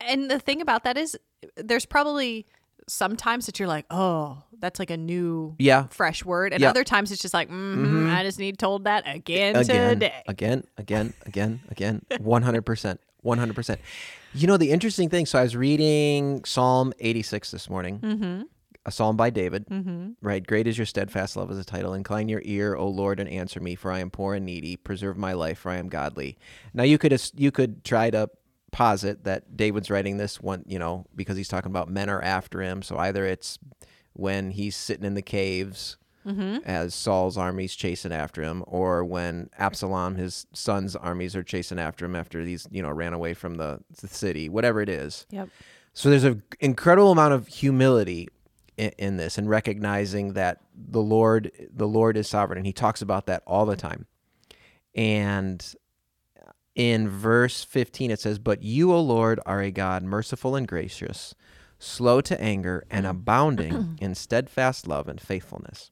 and 0.00 0.30
the 0.30 0.38
thing 0.38 0.60
about 0.60 0.84
that 0.84 0.96
is 0.96 1.16
there's 1.56 1.86
probably 1.86 2.46
sometimes 2.88 3.46
that 3.46 3.58
you're 3.58 3.68
like 3.68 3.86
oh 3.90 4.42
that's 4.58 4.78
like 4.78 4.90
a 4.90 4.96
new 4.96 5.54
yeah, 5.58 5.86
fresh 5.88 6.24
word 6.24 6.52
and 6.52 6.60
Yeah. 6.62 6.70
other 6.70 6.84
times 6.84 7.10
it's 7.12 7.22
just 7.22 7.34
like 7.34 7.48
mm-hmm 7.48 8.08
i 8.10 8.22
just 8.22 8.38
need 8.38 8.58
told 8.58 8.84
that 8.84 9.04
again, 9.06 9.56
again, 9.56 9.88
today 9.94 10.22
again, 10.28 10.64
again, 10.78 11.12
again, 11.26 11.60
again, 11.70 12.02
one 12.20 12.42
hundred 12.42 12.62
percent, 12.62 13.00
one 13.20 13.38
hundred 13.38 13.54
percent. 13.54 13.80
You 14.34 14.46
know 14.46 14.56
the 14.56 14.70
interesting 14.70 15.08
thing. 15.10 15.26
So 15.26 15.38
I 15.38 15.42
was 15.42 15.54
reading 15.56 16.42
Psalm 16.44 16.92
eighty-six 17.00 17.50
this 17.50 17.68
morning, 17.68 17.98
mm-hmm 18.00 18.42
a 18.84 18.90
psalm 18.90 19.16
by 19.16 19.30
David. 19.30 19.64
mm-hmm 19.68 20.10
Right, 20.20 20.44
great 20.44 20.66
is 20.66 20.76
your 20.76 20.86
steadfast 20.86 21.36
love 21.36 21.50
as 21.52 21.58
a 21.58 21.64
title. 21.64 21.94
Incline 21.94 22.28
your 22.28 22.42
ear, 22.44 22.74
O 22.74 22.88
Lord, 22.88 23.20
and 23.20 23.28
answer 23.28 23.60
me, 23.60 23.76
for 23.76 23.92
I 23.92 24.00
am 24.00 24.10
poor 24.10 24.34
and 24.34 24.44
needy. 24.44 24.76
Preserve 24.76 25.16
my 25.16 25.34
life, 25.34 25.58
for 25.60 25.70
I 25.70 25.76
am 25.76 25.88
godly. 25.88 26.36
Now 26.74 26.82
you 26.82 26.98
could 26.98 27.16
you 27.36 27.52
could 27.52 27.84
try 27.84 28.10
to 28.10 28.28
posit 28.72 29.24
that 29.24 29.56
David's 29.56 29.90
writing 29.90 30.16
this 30.16 30.40
one, 30.40 30.64
you 30.66 30.78
know, 30.78 31.06
because 31.14 31.36
he's 31.36 31.48
talking 31.48 31.70
about 31.70 31.88
men 31.88 32.08
are 32.08 32.22
after 32.22 32.60
him. 32.60 32.82
So 32.82 32.98
either 32.98 33.24
it's 33.24 33.58
when 34.14 34.50
he's 34.50 34.74
sitting 34.74 35.04
in 35.04 35.14
the 35.14 35.22
caves 35.22 35.96
mm-hmm 36.26 36.58
as 36.64 36.94
Saul's 36.94 37.36
armies 37.36 37.74
chasing 37.74 38.12
after 38.12 38.42
him, 38.42 38.62
or 38.66 39.04
when 39.04 39.50
Absalom, 39.58 40.14
his 40.14 40.46
son's 40.52 40.94
armies, 40.94 41.34
are 41.34 41.42
chasing 41.42 41.78
after 41.78 42.04
him 42.04 42.14
after 42.14 42.44
these, 42.44 42.66
you 42.70 42.82
know, 42.82 42.90
ran 42.90 43.12
away 43.12 43.34
from 43.34 43.56
the, 43.56 43.80
the 44.00 44.08
city, 44.08 44.48
whatever 44.48 44.80
it 44.80 44.88
is. 44.88 45.26
yep 45.30 45.48
So 45.94 46.10
there's 46.10 46.24
an 46.24 46.42
incredible 46.60 47.10
amount 47.10 47.34
of 47.34 47.48
humility 47.48 48.28
in, 48.76 48.92
in 48.98 49.16
this, 49.16 49.38
and 49.38 49.48
recognizing 49.48 50.34
that 50.34 50.60
the 50.74 51.02
Lord, 51.02 51.50
the 51.74 51.88
Lord 51.88 52.16
is 52.16 52.28
sovereign, 52.28 52.58
and 52.58 52.66
He 52.66 52.72
talks 52.72 53.02
about 53.02 53.26
that 53.26 53.42
all 53.46 53.66
the 53.66 53.76
time. 53.76 54.06
And 54.94 55.74
in 56.74 57.08
verse 57.08 57.64
15, 57.64 58.10
it 58.10 58.20
says, 58.20 58.38
"But 58.38 58.62
you, 58.62 58.92
O 58.92 59.00
Lord, 59.00 59.40
are 59.46 59.60
a 59.60 59.70
God 59.70 60.02
merciful 60.02 60.56
and 60.56 60.66
gracious, 60.66 61.34
slow 61.78 62.20
to 62.22 62.40
anger, 62.40 62.84
and 62.90 63.06
abounding 63.06 63.98
in 64.00 64.14
steadfast 64.14 64.86
love 64.86 65.08
and 65.08 65.20
faithfulness." 65.20 65.90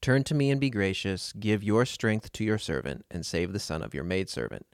Turn 0.00 0.24
to 0.24 0.34
me 0.34 0.50
and 0.50 0.60
be 0.60 0.70
gracious. 0.70 1.32
Give 1.32 1.62
your 1.62 1.86
strength 1.86 2.32
to 2.32 2.44
your 2.44 2.58
servant, 2.58 3.04
and 3.10 3.24
save 3.24 3.52
the 3.52 3.60
son 3.60 3.82
of 3.82 3.94
your 3.94 4.04
maidservant. 4.04 4.66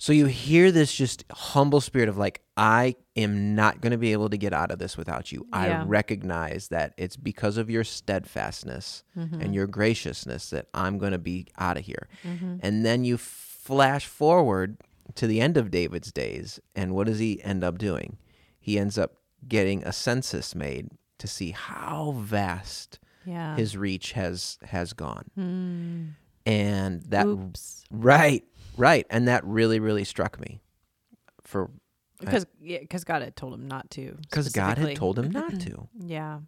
So 0.00 0.14
you 0.14 0.26
hear 0.26 0.72
this 0.72 0.94
just 0.94 1.26
humble 1.30 1.82
spirit 1.82 2.08
of 2.08 2.16
like, 2.16 2.40
I 2.56 2.94
am 3.16 3.54
not 3.54 3.82
going 3.82 3.90
to 3.90 3.98
be 3.98 4.12
able 4.12 4.30
to 4.30 4.38
get 4.38 4.54
out 4.54 4.70
of 4.70 4.78
this 4.78 4.96
without 4.96 5.30
you. 5.30 5.46
I 5.52 5.82
recognize 5.82 6.68
that 6.68 6.94
it's 6.96 7.16
because 7.16 7.58
of 7.58 7.68
your 7.68 7.84
steadfastness 7.84 9.04
and 9.14 9.30
mm-hmm. 9.30 9.52
your 9.52 9.66
graciousness 9.66 10.48
that 10.50 10.68
I'm 10.72 10.96
going 10.96 11.12
to 11.12 11.18
be 11.18 11.48
out 11.58 11.76
of 11.76 11.84
here. 11.84 12.08
Mm-hmm. 12.24 12.56
And 12.62 12.82
then 12.86 13.04
you 13.04 13.18
flash 13.60 14.06
forward 14.06 14.76
to 15.16 15.26
the 15.26 15.40
end 15.40 15.56
of 15.56 15.70
David's 15.70 16.12
days, 16.12 16.60
and 16.74 16.94
what 16.94 17.06
does 17.06 17.18
he 17.18 17.42
end 17.42 17.62
up 17.64 17.78
doing? 17.78 18.16
He 18.58 18.78
ends 18.78 18.96
up 18.98 19.14
getting 19.48 19.82
a 19.84 19.92
census 19.92 20.54
made 20.54 20.90
to 21.18 21.26
see 21.26 21.50
how 21.50 22.12
vast 22.18 22.98
yeah 23.26 23.56
his 23.56 23.76
reach 23.76 24.12
has 24.12 24.58
has 24.64 24.92
gone. 24.92 25.24
Mm. 25.38 26.10
And 26.46 27.02
that 27.10 27.26
oops 27.26 27.84
Right, 27.90 28.44
right, 28.76 29.06
and 29.10 29.28
that 29.28 29.44
really, 29.44 29.78
really 29.80 30.04
struck 30.04 30.40
me. 30.40 30.60
For 31.44 31.70
because 32.20 32.46
yeah 32.60 32.78
because 32.80 33.02
god 33.04 33.22
had 33.22 33.34
told 33.34 33.54
him 33.54 33.66
not 33.66 33.90
to 33.90 34.16
because 34.28 34.50
God 34.50 34.76
had 34.78 34.94
told 34.94 35.18
him 35.18 35.30
not 35.30 35.58
to. 35.66 35.88
yeah 35.98 36.40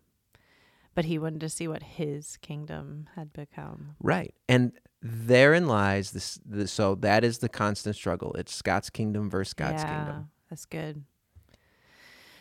but 0.94 1.07
he 1.07 1.18
wanted 1.18 1.40
to 1.40 1.48
see 1.48 1.66
what 1.66 1.83
his 1.83 2.37
kingdom 2.42 3.09
had 3.16 3.33
become 3.33 3.96
Right, 4.03 4.35
and 4.48 4.72
therein 5.02 5.66
lies 5.66 6.12
this. 6.12 6.38
The, 6.44 6.68
so 6.68 6.94
that 6.96 7.24
is 7.24 7.38
the 7.38 7.48
constant 7.48 7.96
struggle. 7.96 8.32
It's 8.34 8.62
God's 8.62 8.88
kingdom 8.88 9.28
versus 9.28 9.54
God's 9.54 9.82
yeah, 9.82 9.96
kingdom. 9.96 10.30
That's 10.48 10.64
good. 10.64 11.02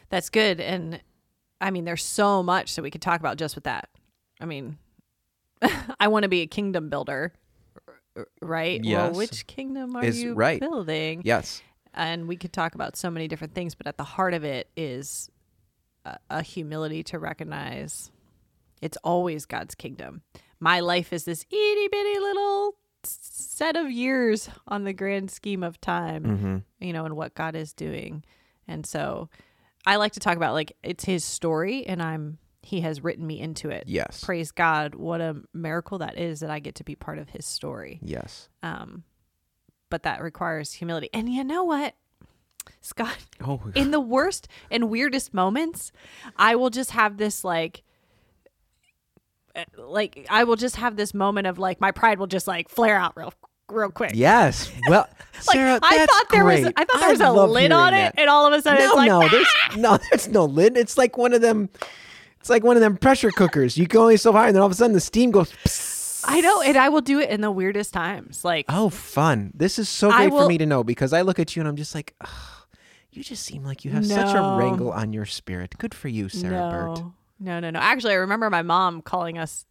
That's 0.09 0.29
good. 0.29 0.59
And 0.59 1.01
I 1.59 1.71
mean, 1.71 1.85
there's 1.85 2.03
so 2.03 2.43
much 2.43 2.75
that 2.75 2.83
we 2.83 2.91
could 2.91 3.01
talk 3.01 3.19
about 3.19 3.37
just 3.37 3.55
with 3.55 3.63
that. 3.63 3.89
I 4.39 4.45
mean, 4.45 4.77
I 5.99 6.07
want 6.07 6.23
to 6.23 6.29
be 6.29 6.41
a 6.41 6.47
kingdom 6.47 6.89
builder, 6.89 7.33
right? 8.41 8.83
Yes. 8.83 9.11
Well, 9.11 9.17
which 9.17 9.47
kingdom 9.47 9.95
are 9.95 10.03
Is- 10.03 10.21
you 10.21 10.33
right. 10.33 10.59
building? 10.59 11.21
Yes, 11.23 11.61
And 11.93 12.27
we 12.27 12.35
could 12.35 12.53
talk 12.53 12.75
about 12.75 12.95
so 12.95 13.09
many 13.09 13.27
different 13.27 13.53
things, 13.55 13.75
but 13.75 13.87
at 13.87 13.97
the 13.97 14.03
heart 14.03 14.33
of 14.33 14.43
it 14.43 14.69
is 14.75 15.29
a, 16.05 16.17
a 16.29 16.41
humility 16.41 17.03
to 17.03 17.19
recognize 17.19 18.11
it's 18.81 18.97
always 19.03 19.45
God's 19.45 19.75
kingdom. 19.75 20.23
My 20.61 20.79
life 20.79 21.11
is 21.11 21.25
this 21.25 21.43
itty 21.51 21.87
bitty 21.89 22.19
little 22.19 22.75
set 23.03 23.75
of 23.75 23.91
years 23.91 24.47
on 24.67 24.83
the 24.85 24.93
grand 24.93 25.31
scheme 25.31 25.63
of 25.63 25.81
time 25.81 26.23
hmm 26.23 26.57
you 26.85 26.93
know, 26.93 27.05
and 27.05 27.15
what 27.17 27.33
God 27.35 27.55
is 27.55 27.73
doing. 27.73 28.23
And 28.67 28.85
so 28.85 29.29
I 29.85 29.95
like 29.97 30.13
to 30.13 30.19
talk 30.19 30.37
about 30.37 30.53
like 30.53 30.77
it's 30.83 31.03
his 31.03 31.23
story 31.25 31.85
and 31.85 32.01
I'm 32.01 32.37
he 32.63 32.81
has 32.81 33.03
written 33.03 33.25
me 33.25 33.39
into 33.39 33.69
it. 33.69 33.85
yes, 33.87 34.23
Praise 34.23 34.51
God, 34.51 34.93
what 34.93 35.19
a 35.19 35.37
miracle 35.53 35.97
that 35.97 36.17
is 36.19 36.41
that 36.41 36.51
I 36.51 36.59
get 36.59 36.75
to 36.75 36.83
be 36.83 36.95
part 36.95 37.17
of 37.17 37.29
his 37.29 37.45
story. 37.45 37.99
yes. 38.03 38.47
Um 38.63 39.03
but 39.89 40.03
that 40.03 40.21
requires 40.21 40.71
humility. 40.73 41.09
And 41.13 41.27
you 41.27 41.43
know 41.43 41.63
what? 41.65 41.95
Scott, 42.79 43.17
Oh, 43.45 43.59
in 43.75 43.89
the 43.91 43.99
worst 43.99 44.47
and 44.69 44.89
weirdest 44.89 45.33
moments, 45.33 45.91
I 46.37 46.55
will 46.55 46.69
just 46.69 46.91
have 46.91 47.17
this 47.17 47.43
like 47.43 47.83
Eh, 49.55 49.65
like 49.77 50.25
I 50.29 50.43
will 50.43 50.55
just 50.55 50.77
have 50.77 50.95
this 50.95 51.13
moment 51.13 51.47
of 51.47 51.59
like 51.59 51.81
my 51.81 51.91
pride 51.91 52.19
will 52.19 52.27
just 52.27 52.47
like 52.47 52.69
flare 52.69 52.97
out 52.97 53.13
real 53.15 53.33
real 53.69 53.89
quick. 53.89 54.11
Yes. 54.13 54.71
Well, 54.87 55.07
Like 55.47 55.55
Sarah, 55.55 55.79
I 55.81 56.05
thought 56.05 56.25
there 56.29 56.45
was. 56.45 56.65
I 56.75 56.85
thought 56.85 56.99
there 56.99 57.09
was 57.09 57.21
a 57.21 57.31
lid 57.31 57.71
on 57.71 57.93
it 57.93 58.13
that. 58.13 58.19
and 58.19 58.29
all 58.29 58.45
of 58.45 58.53
a 58.53 58.61
sudden 58.61 58.79
No, 58.79 58.85
it's 58.85 58.95
like 58.95 59.07
no, 59.07 59.29
there's 59.29 59.47
ah! 59.47 59.75
no, 59.77 59.97
there's 60.11 60.27
no 60.27 60.45
lid. 60.45 60.77
It's 60.77 60.97
like 60.97 61.17
one 61.17 61.33
of 61.33 61.41
them. 61.41 61.69
It's 62.39 62.49
like 62.49 62.63
one 62.63 62.75
of 62.75 62.81
them 62.81 62.97
pressure 62.97 63.31
cookers. 63.31 63.77
You 63.77 63.87
go 63.87 64.01
only 64.01 64.17
so 64.17 64.31
high, 64.31 64.47
and 64.47 64.55
then 64.55 64.61
all 64.61 64.67
of 64.67 64.71
a 64.71 64.75
sudden 64.75 64.93
the 64.93 64.99
steam 64.99 65.31
goes. 65.31 65.51
psst. 65.63 66.23
I 66.23 66.41
know, 66.41 66.61
and 66.61 66.77
I 66.77 66.89
will 66.89 67.01
do 67.01 67.19
it 67.19 67.31
in 67.31 67.41
the 67.41 67.49
weirdest 67.49 67.93
times. 67.93 68.45
Like 68.45 68.65
Oh, 68.69 68.89
fun! 68.89 69.51
This 69.55 69.79
is 69.79 69.89
so 69.89 70.11
great 70.11 70.29
for 70.29 70.47
me 70.47 70.59
to 70.59 70.65
know 70.67 70.83
because 70.83 71.13
I 71.13 71.21
look 71.21 71.39
at 71.39 71.55
you 71.55 71.61
and 71.61 71.67
I'm 71.67 71.75
just 71.75 71.95
like, 71.95 72.13
"Ugh, 72.21 72.29
you 73.11 73.23
just 73.23 73.43
seem 73.43 73.63
like 73.63 73.83
you 73.83 73.91
have 73.91 74.05
such 74.05 74.35
a 74.35 74.57
wrangle 74.57 74.91
on 74.91 75.13
your 75.13 75.25
spirit. 75.25 75.75
Good 75.79 75.95
for 75.95 76.07
you, 76.07 76.29
Sarah 76.29 76.69
Burt. 76.69 77.03
No, 77.41 77.59
no, 77.59 77.69
no. 77.71 77.79
Actually, 77.79 78.13
I 78.13 78.17
remember 78.17 78.49
my 78.49 78.61
mom 78.61 79.01
calling 79.01 79.37
us, 79.37 79.65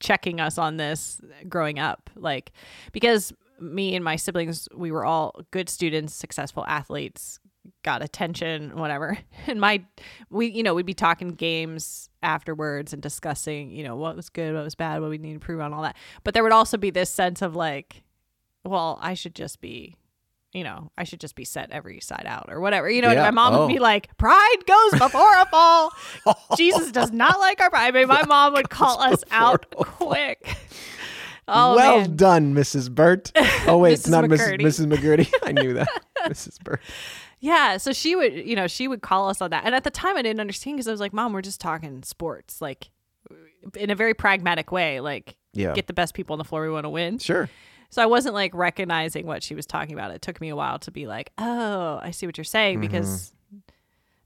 checking 0.00 0.40
us 0.40 0.58
on 0.58 0.76
this 0.76 1.20
growing 1.48 1.78
up, 1.78 2.10
like 2.16 2.52
because 2.92 3.32
me 3.60 3.94
and 3.94 4.04
my 4.04 4.16
siblings, 4.16 4.68
we 4.74 4.90
were 4.90 5.04
all 5.04 5.40
good 5.50 5.68
students, 5.68 6.14
successful 6.14 6.64
athletes, 6.66 7.38
got 7.82 8.02
attention, 8.02 8.76
whatever. 8.76 9.18
And 9.46 9.60
my, 9.60 9.84
we, 10.30 10.46
you 10.46 10.62
know, 10.62 10.74
we'd 10.74 10.86
be 10.86 10.94
talking 10.94 11.28
games 11.28 12.08
afterwards 12.22 12.94
and 12.94 13.02
discussing, 13.02 13.70
you 13.70 13.84
know, 13.84 13.94
what 13.94 14.16
was 14.16 14.30
good, 14.30 14.54
what 14.54 14.64
was 14.64 14.74
bad, 14.74 15.02
what 15.02 15.10
we 15.10 15.18
need 15.18 15.28
to 15.28 15.34
improve 15.34 15.60
on, 15.60 15.74
all 15.74 15.82
that. 15.82 15.96
But 16.24 16.32
there 16.32 16.42
would 16.42 16.52
also 16.52 16.78
be 16.78 16.88
this 16.88 17.10
sense 17.10 17.42
of 17.42 17.54
like, 17.54 18.02
well, 18.64 18.98
I 19.02 19.12
should 19.12 19.34
just 19.34 19.60
be. 19.60 19.96
You 20.54 20.62
know, 20.64 20.90
I 20.96 21.02
should 21.04 21.18
just 21.20 21.34
be 21.34 21.44
set 21.44 21.70
every 21.72 22.00
side 22.00 22.24
out 22.26 22.46
or 22.48 22.60
whatever. 22.60 22.88
You 22.88 23.02
know, 23.02 23.10
Yeah. 23.10 23.24
my 23.24 23.30
mom 23.32 23.54
Oh. 23.54 23.60
would 23.66 23.72
be 23.72 23.80
oh. 23.80 23.82
like, 23.82 24.16
"Pride 24.16 24.56
goes 24.66 24.92
before 25.00 25.34
a 25.40 25.46
fall." 25.46 25.92
Jesus 26.56 26.92
does 26.92 27.10
not 27.12 27.38
like 27.40 27.60
our 27.60 27.70
pride. 27.70 27.88
I 27.88 27.98
mean, 27.98 28.06
my 28.08 28.24
mom 28.24 28.52
would 28.54 28.70
call 28.70 29.00
us 29.02 29.22
out 29.30 29.68
quick. 29.74 30.56
Oh 31.46 31.74
well 31.76 31.98
man. 32.00 32.16
done, 32.16 32.54
Mrs. 32.54 32.90
Burt. 32.90 33.30
Oh 33.66 33.76
wait, 33.76 33.92
it's 33.92 34.08
not 34.08 34.24
McCurdy. 34.24 34.62
Mrs. 34.62 34.86
Mrs. 34.86 34.96
McGurdy. 34.96 35.32
I 35.42 35.52
knew 35.52 35.74
that, 35.74 35.88
Mrs. 36.26 36.58
Burt. 36.62 36.80
Yeah, 37.40 37.76
so 37.76 37.92
she 37.92 38.16
would, 38.16 38.32
you 38.32 38.56
know, 38.56 38.66
she 38.66 38.88
would 38.88 39.02
call 39.02 39.28
us 39.28 39.42
on 39.42 39.50
that. 39.50 39.64
And 39.66 39.74
at 39.74 39.84
the 39.84 39.90
time 39.90 40.16
I 40.16 40.22
didn't 40.22 40.40
understand 40.40 40.76
because 40.78 40.88
I 40.88 40.90
was 40.92 41.00
like, 41.00 41.12
"Mom, 41.12 41.34
we're 41.34 41.42
just 41.42 41.60
talking 41.60 42.02
sports." 42.02 42.62
Like 42.62 42.88
in 43.76 43.90
a 43.90 43.94
very 43.94 44.14
pragmatic 44.14 44.72
way, 44.72 45.00
like 45.00 45.36
Yeah. 45.52 45.74
get 45.74 45.86
the 45.86 45.92
best 45.92 46.14
people 46.14 46.32
on 46.32 46.38
the 46.38 46.44
floor 46.44 46.62
we 46.62 46.70
want 46.70 46.84
to 46.84 46.90
win. 46.90 47.18
Sure. 47.18 47.50
So 47.94 48.02
I 48.02 48.06
wasn't 48.06 48.34
like 48.34 48.52
recognizing 48.56 49.24
what 49.24 49.44
she 49.44 49.54
was 49.54 49.66
talking 49.66 49.94
about. 49.94 50.10
It 50.10 50.20
took 50.20 50.40
me 50.40 50.48
a 50.48 50.56
while 50.56 50.80
to 50.80 50.90
be 50.90 51.06
like, 51.06 51.30
"Oh, 51.38 52.00
I 52.02 52.10
see 52.10 52.26
what 52.26 52.36
you're 52.36 52.44
saying," 52.44 52.78
mm-hmm. 52.78 52.88
because 52.88 53.32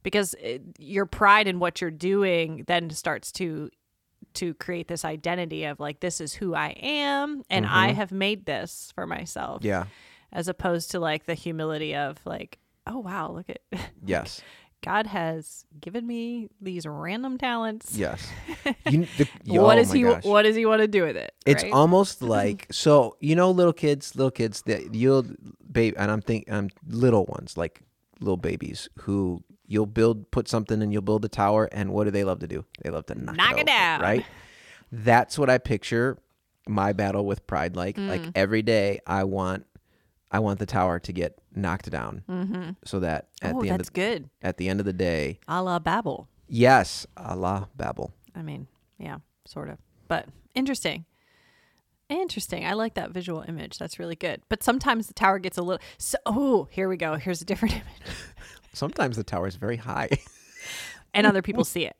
because 0.02 0.32
it, 0.40 0.62
your 0.78 1.04
pride 1.04 1.46
in 1.46 1.58
what 1.58 1.82
you're 1.82 1.90
doing 1.90 2.64
then 2.66 2.88
starts 2.88 3.30
to 3.32 3.68
to 4.34 4.54
create 4.54 4.88
this 4.88 5.04
identity 5.04 5.64
of 5.64 5.80
like 5.80 6.00
this 6.00 6.18
is 6.18 6.32
who 6.32 6.54
I 6.54 6.68
am 6.80 7.42
and 7.50 7.66
I 7.66 7.88
mm-hmm. 7.88 7.96
have 7.96 8.10
made 8.10 8.46
this 8.46 8.90
for 8.94 9.06
myself 9.06 9.62
Yeah. 9.62 9.84
as 10.32 10.48
opposed 10.48 10.92
to 10.92 10.98
like 11.00 11.26
the 11.26 11.34
humility 11.34 11.94
of 11.94 12.18
like 12.24 12.58
oh 12.86 13.00
wow 13.00 13.32
look 13.32 13.50
at 13.50 13.60
Yes. 14.02 14.40
God 14.82 15.06
has 15.08 15.64
given 15.80 16.06
me 16.06 16.48
these 16.60 16.86
random 16.86 17.36
talents 17.38 17.96
Yes. 17.96 18.26
You, 18.86 19.08
the, 19.16 19.28
what 19.46 19.76
oh 19.76 19.80
does 19.80 19.92
he 19.92 20.02
gosh. 20.02 20.24
what 20.24 20.42
does 20.42 20.54
he 20.56 20.64
want 20.66 20.80
to 20.82 20.88
do 20.88 21.02
with 21.02 21.16
it 21.16 21.32
It's 21.46 21.62
right? 21.62 21.72
almost 21.72 22.22
like 22.36 22.66
so 22.70 23.16
you 23.20 23.34
know 23.34 23.50
little 23.50 23.72
kids, 23.72 24.14
little 24.16 24.30
kids 24.30 24.62
that 24.62 24.94
you'll 24.94 25.24
babe 25.70 25.94
and 25.96 26.10
I'm 26.10 26.20
think 26.22 26.50
I'm 26.50 26.70
little 26.86 27.24
ones 27.26 27.56
like 27.56 27.80
little 28.20 28.36
babies 28.36 28.88
who 29.00 29.42
you'll 29.66 29.86
build 29.86 30.30
put 30.30 30.48
something 30.48 30.80
and 30.82 30.92
you'll 30.92 31.02
build 31.02 31.24
a 31.24 31.28
tower 31.28 31.68
and 31.72 31.90
what 31.92 32.04
do 32.04 32.10
they 32.10 32.24
love 32.24 32.38
to 32.40 32.46
do? 32.46 32.64
They 32.82 32.90
love 32.90 33.06
to 33.06 33.14
knock, 33.14 33.36
Knock 33.36 33.50
it 33.52 33.56
over, 33.56 33.64
down. 33.66 34.00
right? 34.00 34.24
That's 34.90 35.38
what 35.38 35.50
I 35.50 35.58
picture 35.58 36.18
my 36.66 36.92
battle 36.92 37.24
with 37.26 37.46
pride 37.46 37.76
like. 37.76 37.96
Like 37.98 38.22
Mm. 38.22 38.32
every 38.34 38.62
day 38.62 39.00
I 39.06 39.24
want 39.24 39.66
I 40.30 40.40
want 40.40 40.58
the 40.58 40.66
tower 40.66 40.98
to 40.98 41.12
get 41.12 41.40
knocked 41.54 41.90
down 41.90 42.22
mm-hmm. 42.28 42.70
so 42.84 43.00
that 43.00 43.28
at 43.42 43.54
oh 43.54 43.62
the 43.62 43.70
end 43.70 43.80
that's 43.80 43.88
of 43.88 43.94
good 43.94 44.30
at 44.42 44.56
the 44.56 44.68
end 44.68 44.80
of 44.80 44.86
the 44.86 44.92
day, 44.92 45.38
a 45.48 45.62
la 45.62 45.78
Babel 45.78 46.28
yes, 46.48 47.06
Allah 47.16 47.68
Babel. 47.76 48.12
I 48.34 48.42
mean, 48.42 48.66
yeah, 48.98 49.18
sort 49.46 49.68
of. 49.68 49.78
But 50.08 50.26
interesting. 50.54 51.04
Interesting. 52.08 52.64
I 52.64 52.72
like 52.72 52.94
that 52.94 53.10
visual 53.10 53.44
image. 53.46 53.78
That's 53.78 53.98
really 53.98 54.16
good. 54.16 54.40
But 54.48 54.62
sometimes 54.62 55.08
the 55.08 55.14
tower 55.14 55.38
gets 55.38 55.58
a 55.58 55.62
little 55.62 55.84
so 55.98 56.18
oh, 56.24 56.68
here 56.70 56.88
we 56.88 56.96
go. 56.96 57.16
Here's 57.16 57.42
a 57.42 57.44
different 57.44 57.74
image. 57.74 58.16
Sometimes 58.72 59.16
the 59.16 59.24
tower 59.24 59.46
is 59.46 59.56
very 59.56 59.76
high. 59.76 60.08
And 61.14 61.26
other 61.26 61.42
people 61.42 61.64
see 61.64 61.84
it. 61.84 61.96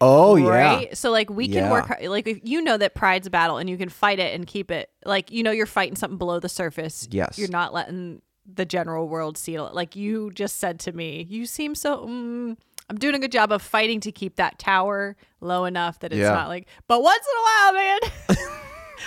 Oh 0.00 0.36
yeah. 0.36 0.48
Right? 0.48 0.96
So 0.96 1.10
like 1.10 1.30
we 1.30 1.46
can 1.48 1.64
Yeah. 1.64 1.70
work 1.70 1.92
like 2.06 2.26
if 2.26 2.40
you 2.42 2.62
know 2.62 2.76
that 2.76 2.94
pride's 2.94 3.26
a 3.26 3.30
battle 3.30 3.58
and 3.58 3.68
you 3.68 3.76
can 3.76 3.88
fight 3.88 4.18
it 4.18 4.34
and 4.34 4.46
keep 4.46 4.70
it 4.70 4.90
like 5.04 5.30
you 5.30 5.42
know 5.42 5.50
you're 5.50 5.66
fighting 5.66 5.96
something 5.96 6.18
below 6.18 6.40
the 6.40 6.48
surface. 6.48 7.06
Yes. 7.10 7.38
You're 7.38 7.48
not 7.50 7.72
letting 7.74 8.22
the 8.52 8.64
general 8.64 9.08
world 9.08 9.36
see 9.36 9.54
it. 9.56 9.60
Like 9.62 9.94
you 9.96 10.30
just 10.32 10.56
said 10.56 10.80
to 10.80 10.92
me, 10.92 11.26
you 11.28 11.44
seem 11.46 11.74
so 11.74 12.06
mm, 12.06 12.56
I'm 12.90 12.96
doing 12.96 13.14
a 13.14 13.18
good 13.18 13.32
job 13.32 13.52
of 13.52 13.60
fighting 13.62 14.00
to 14.00 14.12
keep 14.12 14.36
that 14.36 14.58
tower 14.58 15.16
low 15.40 15.64
enough 15.66 15.98
that 16.00 16.12
it's 16.12 16.20
Yeah. 16.20 16.30
not 16.30 16.48
like 16.48 16.66
but 16.86 17.02
once 17.02 17.24
in 17.26 17.36
a 17.38 17.42
while, 17.42 17.72
man. 17.74 18.48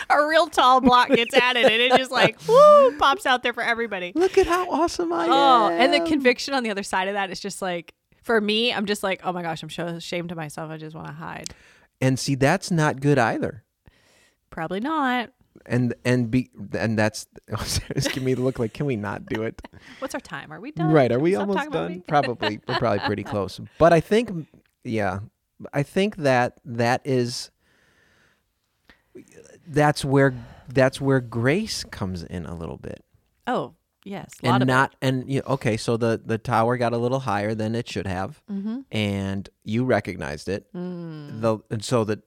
A 0.10 0.26
real 0.26 0.48
tall 0.48 0.80
block 0.80 1.10
gets 1.10 1.34
added 1.36 1.66
and 1.66 1.82
it 1.82 1.92
just 1.98 2.12
like 2.12 2.40
whoo 2.48 2.98
pops 2.98 3.26
out 3.26 3.44
there 3.44 3.52
for 3.54 3.62
everybody. 3.62 4.14
Look 4.16 4.38
at 4.38 4.48
how 4.48 4.70
awesome 4.72 5.12
I 5.12 5.28
Oh, 5.30 5.68
am. 5.70 5.82
and 5.82 5.94
the 5.94 6.00
conviction 6.10 6.54
on 6.54 6.64
the 6.64 6.70
other 6.72 6.82
side 6.84 7.10
of 7.10 7.14
that 7.16 7.30
is 7.30 7.40
just 7.42 7.62
like 7.62 7.94
for 8.22 8.40
me, 8.40 8.74
I'm 8.74 8.86
just 8.86 9.04
like, 9.04 9.22
oh 9.24 9.34
my 9.34 9.42
gosh, 9.42 9.64
I'm 9.64 9.70
so 9.70 9.86
ashamed 9.86 10.32
of 10.32 10.38
myself. 10.38 10.72
I 10.72 10.78
just 10.78 10.96
want 10.96 11.08
to 11.08 11.14
hide. 11.14 11.54
And 12.00 12.18
see, 12.18 12.36
that's 12.36 12.72
not 12.72 13.00
good 13.00 13.18
either. 13.18 13.64
Probably 14.50 14.80
not. 14.80 15.32
And 15.66 15.94
and 16.06 16.32
be 16.32 16.50
and 16.74 16.98
that's 16.98 17.28
it's 17.90 18.08
giving 18.08 18.26
me 18.26 18.34
the 18.34 18.42
look 18.42 18.58
like, 18.58 18.74
can 18.74 18.86
we 18.86 18.96
not 18.96 19.26
do 19.26 19.44
it? 19.44 19.62
What's 20.00 20.16
our 20.16 20.22
time? 20.22 20.52
Are 20.52 20.60
we 20.60 20.72
done? 20.72 20.92
right? 20.92 21.12
Are 21.12 21.20
we 21.20 21.34
stop 21.34 21.48
almost 21.48 21.72
done? 21.72 22.04
Probably. 22.08 22.60
We're 22.68 22.78
probably 22.80 23.00
pretty 23.06 23.24
close. 23.24 23.60
But 23.78 23.94
I 23.94 24.00
think, 24.00 24.48
yeah, 24.84 25.20
I 25.74 25.84
think 25.84 26.18
that 26.18 26.60
that 26.66 27.02
is 27.06 27.52
that's 29.68 30.04
where 30.04 30.34
that's 30.68 31.00
where 31.00 31.20
grace 31.20 31.84
comes 31.84 32.24
in 32.24 32.46
a 32.46 32.56
little 32.56 32.78
bit. 32.78 33.04
Oh, 33.46 33.76
yes. 34.04 34.32
A 34.44 34.48
lot 34.48 34.62
and 34.62 34.68
not 34.68 34.96
and 35.02 35.30
you 35.30 35.42
okay 35.48 35.78
so 35.78 35.98
the 35.98 36.22
the 36.24 36.38
tower 36.38 36.78
got 36.78 36.94
a 36.94 36.98
little 36.98 37.20
higher 37.20 37.54
than 37.56 37.76
it 37.76 37.88
should 37.90 38.08
have 38.08 38.42
Mm-hmm. 38.52 38.80
and 38.92 39.50
you 39.64 39.86
recognized 39.86 40.48
it 40.50 40.66
Mm. 40.74 41.42
the 41.42 41.60
and 41.70 41.84
so 41.84 42.04
that 42.06 42.20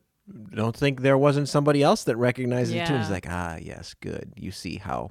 don't 0.55 0.75
think 0.77 1.03
there 1.03 1.19
wasn't 1.19 1.49
somebody 1.49 1.83
else 1.83 2.05
that 2.05 2.17
recognized 2.17 2.73
it 2.75 2.87
too 2.87 2.95
it's 2.95 3.11
like 3.11 3.27
ah 3.29 3.57
yes 3.61 3.95
good 4.01 4.33
you 4.37 4.51
see 4.51 4.77
how 4.77 5.11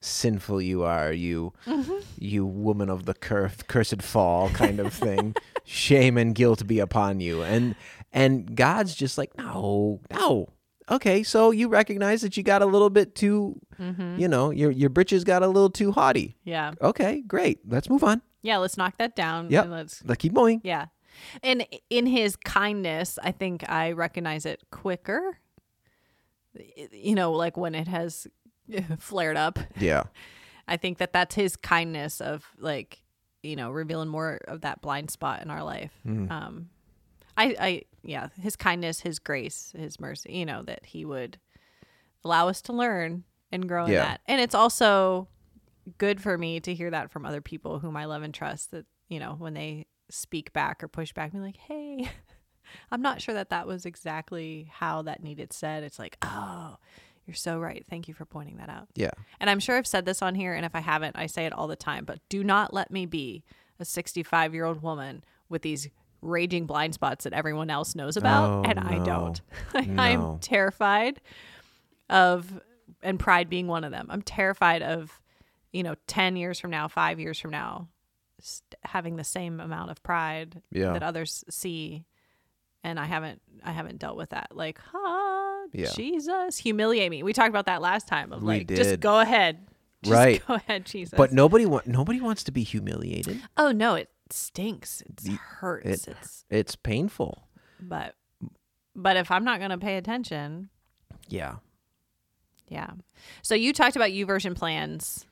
sinful 0.00 0.62
you 0.62 0.82
are 0.82 1.12
you 1.12 1.52
Mm-hmm. 1.66 1.98
you 2.18 2.46
woman 2.46 2.88
of 2.88 3.04
the 3.04 3.14
cur- 3.14 3.52
cursed 3.68 4.00
fall 4.02 4.48
kind 4.50 4.80
of 4.80 4.94
thing 4.94 5.34
shame 5.64 6.16
and 6.16 6.34
guilt 6.34 6.66
be 6.66 6.78
upon 6.78 7.20
you 7.20 7.42
and 7.42 7.74
and 8.12 8.56
god's 8.56 8.94
just 8.94 9.18
like 9.18 9.36
no 9.36 10.00
no 10.10 10.48
okay 10.90 11.22
so 11.22 11.50
you 11.50 11.68
recognize 11.68 12.20
that 12.22 12.36
you 12.36 12.42
got 12.42 12.62
a 12.62 12.66
little 12.66 12.90
bit 12.90 13.14
too 13.14 13.58
Mm-hmm. 13.80 14.18
you 14.18 14.28
know 14.28 14.50
your 14.50 14.70
your 14.70 14.90
britches 14.90 15.24
got 15.24 15.42
a 15.42 15.46
little 15.46 15.70
too 15.70 15.90
haughty 15.92 16.36
Yeah. 16.44 16.72
okay 16.82 17.22
great 17.26 17.60
let's 17.66 17.88
move 17.88 18.04
on 18.04 18.20
Yeah. 18.42 18.58
Let's 18.58 18.76
knock 18.76 18.98
that 18.98 19.16
down. 19.16 19.48
Yeah. 19.50 19.62
Let's, 19.62 20.02
let's 20.04 20.20
keep 20.20 20.34
going 20.34 20.60
yeah. 20.64 20.86
And 21.42 21.66
in 21.88 22.06
his 22.06 22.36
kindness, 22.36 23.18
I 23.22 23.32
think 23.32 23.68
I 23.68 23.92
recognize 23.92 24.44
it 24.46 24.62
quicker. 24.70 25.38
You 26.92 27.14
know, 27.14 27.32
like 27.32 27.56
when 27.56 27.74
it 27.74 27.88
has 27.88 28.26
flared 28.98 29.36
up. 29.36 29.58
yeah 29.78 30.04
I 30.68 30.76
think 30.76 30.98
that 30.98 31.12
that's 31.12 31.34
his 31.34 31.56
kindness 31.56 32.20
of 32.20 32.44
like, 32.58 33.02
you 33.42 33.56
know, 33.56 33.70
revealing 33.70 34.08
more 34.08 34.38
of 34.46 34.60
that 34.60 34.80
blind 34.82 35.10
spot 35.10 35.42
in 35.42 35.50
our 35.50 35.64
life. 35.64 35.92
Mm. 36.06 36.30
Um, 36.30 36.68
I, 37.36 37.56
I, 37.58 37.82
yeah, 38.02 38.28
his 38.40 38.56
kindness, 38.56 39.00
his 39.00 39.18
grace, 39.18 39.72
his 39.76 40.00
mercy, 40.00 40.32
you 40.32 40.46
know, 40.46 40.62
that 40.62 40.86
he 40.86 41.04
would 41.04 41.38
allow 42.24 42.48
us 42.48 42.60
to 42.62 42.72
learn 42.72 43.24
and 43.52 43.68
grow 43.68 43.86
in 43.86 43.92
Yeah. 43.92 44.00
that. 44.04 44.20
And 44.26 44.40
it's 44.40 44.54
also 44.54 45.28
good 45.98 46.20
for 46.20 46.36
me 46.38 46.60
to 46.60 46.74
hear 46.74 46.90
that 46.90 47.10
from 47.10 47.24
other 47.26 47.40
people 47.40 47.78
whom 47.80 47.96
I 47.96 48.04
love 48.04 48.22
and 48.22 48.32
trust 48.34 48.70
that, 48.70 48.86
you 49.08 49.18
know, 49.18 49.34
when 49.38 49.54
they 49.54 49.86
speak 50.10 50.52
back 50.52 50.82
or 50.82 50.88
push 50.88 51.12
back, 51.12 51.32
be 51.32 51.38
like, 51.38 51.56
hey, 51.56 52.08
I'm 52.90 53.02
not 53.02 53.20
sure 53.20 53.34
that 53.34 53.50
that 53.50 53.66
was 53.66 53.84
exactly 53.86 54.68
how 54.72 55.02
that 55.02 55.22
needed 55.22 55.52
said. 55.52 55.82
It's 55.82 55.98
like, 55.98 56.16
oh, 56.22 56.76
you're 57.26 57.34
so 57.34 57.58
right. 57.58 57.84
Thank 57.88 58.08
you 58.08 58.14
for 58.14 58.24
pointing 58.24 58.56
that 58.58 58.68
out. 58.68 58.88
yeah 58.94 59.10
And 59.40 59.48
I'm 59.50 59.60
sure 59.60 59.76
I've 59.76 59.86
said 59.86 60.04
this 60.04 60.22
on 60.22 60.34
here, 60.34 60.54
and 60.54 60.64
if 60.64 60.74
I 60.74 60.80
haven't, 60.80 61.16
I 61.16 61.26
say 61.26 61.46
it 61.46 61.52
all 61.52 61.66
the 61.68 61.76
time. 61.76 62.04
But 62.04 62.20
do 62.28 62.42
not 62.44 62.72
let 62.72 62.90
me 62.90 63.06
be 63.06 63.44
a 63.78 63.84
65 63.84 64.54
year 64.54 64.64
old 64.64 64.82
woman 64.82 65.24
with 65.48 65.62
these 65.62 65.88
raging 66.22 66.66
blind 66.66 66.94
spots 66.94 67.24
that 67.24 67.32
everyone 67.32 67.70
else 67.70 67.94
knows 67.94 68.16
about, 68.16 68.50
Oh, 68.66 68.68
and 68.70 68.78
I 68.78 68.98
don't. 69.04 69.40
No. 69.74 70.02
I'm 70.02 70.38
terrified 70.40 71.20
of, 72.08 72.60
and 73.02 73.18
pride 73.18 73.48
being 73.48 73.66
one 73.66 73.84
of 73.84 73.90
them. 73.92 74.06
I'm 74.10 74.22
terrified 74.22 74.82
of, 74.82 75.20
you 75.72 75.82
know, 75.82 75.94
10 76.06 76.36
years 76.36 76.58
from 76.58 76.70
now, 76.70 76.88
five 76.88 77.20
years 77.20 77.38
from 77.38 77.50
now, 77.52 77.88
st- 78.40 78.74
having 78.84 79.16
the 79.16 79.24
same 79.24 79.60
amount 79.60 79.90
of 79.90 80.02
pride 80.02 80.62
Yeah. 80.70 80.92
that 80.92 81.02
others 81.02 81.44
see. 81.48 82.04
And 82.82 82.98
I 82.98 83.04
haven't, 83.04 83.40
I 83.62 83.72
haven't 83.72 83.98
dealt 83.98 84.16
with 84.16 84.30
that. 84.30 84.48
Like, 84.54 84.78
ah, 84.94 85.62
Yeah. 85.72 85.90
Jesus, 85.94 86.58
humiliate 86.58 87.10
me. 87.10 87.22
We 87.22 87.32
talked 87.32 87.50
about 87.50 87.66
that 87.66 87.80
last 87.82 88.08
time. 88.08 88.32
Of 88.32 88.42
We 88.42 88.58
like, 88.58 88.68
just 88.68 89.00
go 89.00 89.20
ahead, 89.20 89.66
just 90.02 90.14
Right. 90.14 90.42
Go 90.48 90.54
ahead, 90.54 90.86
Jesus. 90.86 91.14
But 91.16 91.30
nobody 91.32 91.66
wa- 91.66 91.82
nobody 91.84 92.20
wants 92.22 92.42
to 92.44 92.52
be 92.52 92.62
humiliated. 92.62 93.40
oh 93.58 93.70
no, 93.70 93.94
it 93.96 94.08
stinks. 94.32 95.02
It 95.02 95.32
hurts. 95.34 96.06
it- 96.06 96.16
it's 96.20 96.44
It's 96.50 96.76
painful. 96.76 97.46
but 97.80 98.14
but 98.96 99.16
if 99.16 99.30
I'm 99.30 99.44
not 99.44 99.60
gonna 99.60 99.78
pay 99.78 99.96
attention, 99.96 100.68
Yeah. 101.28 101.56
yeah. 102.68 102.90
So 103.42 103.54
you 103.54 103.72
talked 103.72 103.96
about 103.96 104.10
YouVersion 104.10 104.54
plans. 104.56 105.26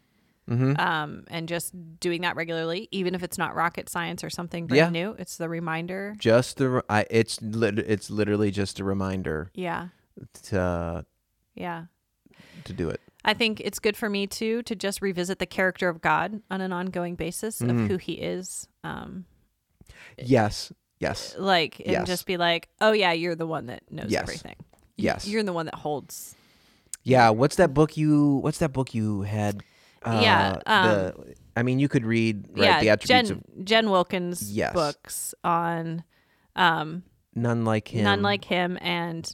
Mm-hmm. 0.48 0.80
um, 0.80 1.24
and 1.28 1.46
just 1.46 1.74
doing 2.00 2.22
that 2.22 2.34
regularly, 2.34 2.88
even 2.90 3.14
if 3.14 3.22
it's 3.22 3.37
not 3.37 3.54
rocket 3.54 3.90
science 3.90 4.24
or 4.24 4.30
something 4.30 4.66
brand 4.66 4.96
Yeah. 4.96 5.02
new. 5.02 5.14
It's 5.18 5.37
the 5.37 5.46
reminder. 5.46 6.14
Just 6.18 6.56
the 6.56 6.82
I, 6.88 7.04
it's 7.11 7.42
lit- 7.42 7.78
it's 7.80 8.08
literally 8.08 8.50
just 8.50 8.80
a 8.80 8.84
reminder 8.84 9.50
Yeah, 9.52 9.88
to 10.44 11.04
yeah. 11.54 11.84
to 12.64 12.72
do 12.72 12.88
it. 12.88 13.02
I 13.24 13.35
think 13.35 13.61
it's 13.61 13.78
good 13.78 13.96
for 13.96 14.09
me 14.09 14.26
too 14.26 14.62
to 14.62 14.74
just 14.76 15.02
revisit 15.02 15.38
the 15.38 15.46
character 15.46 15.88
of 15.88 16.00
God 16.00 16.40
on 16.50 16.61
an 16.61 16.72
ongoing 16.72 17.14
basis 17.16 17.61
Mhm. 17.61 17.70
of 17.85 17.90
who 17.90 17.96
He 17.96 18.14
is. 18.14 18.68
Um, 18.85 19.24
Yes. 20.16 20.72
Yes. 21.00 21.35
like 21.38 21.78
and 21.81 21.90
Yes. 21.90 22.07
just 22.07 22.26
be 22.26 22.37
like, 22.37 22.68
oh 22.81 22.92
yeah, 22.92 23.12
you're 23.12 23.35
the 23.37 23.46
one 23.46 23.66
that 23.66 23.83
knows 23.90 24.11
Yes. 24.11 24.22
everything. 24.22 24.57
Yes. 24.96 25.28
you're 25.28 25.44
the 25.44 25.52
one 25.52 25.66
that 25.66 25.76
holds. 25.76 26.35
Yeah. 27.04 27.31
What's 27.31 27.57
that 27.57 27.72
book 27.72 27.96
you? 27.96 28.37
What's 28.37 28.59
that 28.59 28.72
book 28.72 28.94
you 28.94 29.22
had? 29.22 29.62
Uh, 30.04 30.20
Yeah, 30.22 30.59
um, 30.66 30.88
the, 30.88 31.35
I 31.57 31.62
mean, 31.62 31.78
you 31.78 31.88
could 31.88 32.04
read 32.04 32.46
right 32.50 32.64
yeah, 32.64 32.81
the 32.81 32.88
attributes 32.90 33.28
Jen 33.31 33.42
of 33.59 33.64
Jen 33.64 33.90
Wilkin's 33.90 34.52
Yes. 34.52 34.72
books 34.72 35.35
on 35.44 36.02
um, 36.57 37.02
none 37.35 37.64
like 37.64 37.88
him. 37.88 38.04
none 38.04 38.22
like 38.22 38.44
him, 38.44 38.76
and 38.81 39.31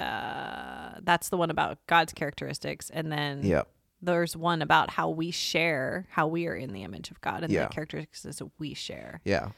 uh, 0.00 0.98
that's 1.02 1.28
the 1.28 1.36
one 1.36 1.50
about 1.50 1.78
God's 1.86 2.12
characteristics, 2.12 2.90
and 2.90 3.10
then 3.10 3.42
Yeah. 3.44 3.62
there's 4.00 4.36
one 4.36 4.62
about 4.62 4.90
how 4.90 5.10
we 5.10 5.30
share, 5.30 6.06
how 6.10 6.26
we 6.28 6.46
are 6.46 6.54
in 6.54 6.72
the 6.72 6.82
image 6.84 7.10
of 7.10 7.20
God, 7.20 7.42
and 7.42 7.52
Yeah. 7.52 7.64
the 7.66 7.72
characteristics 7.74 8.22
that 8.22 8.50
we 8.58 8.74
share. 8.74 9.20
Yeah. 9.24 9.50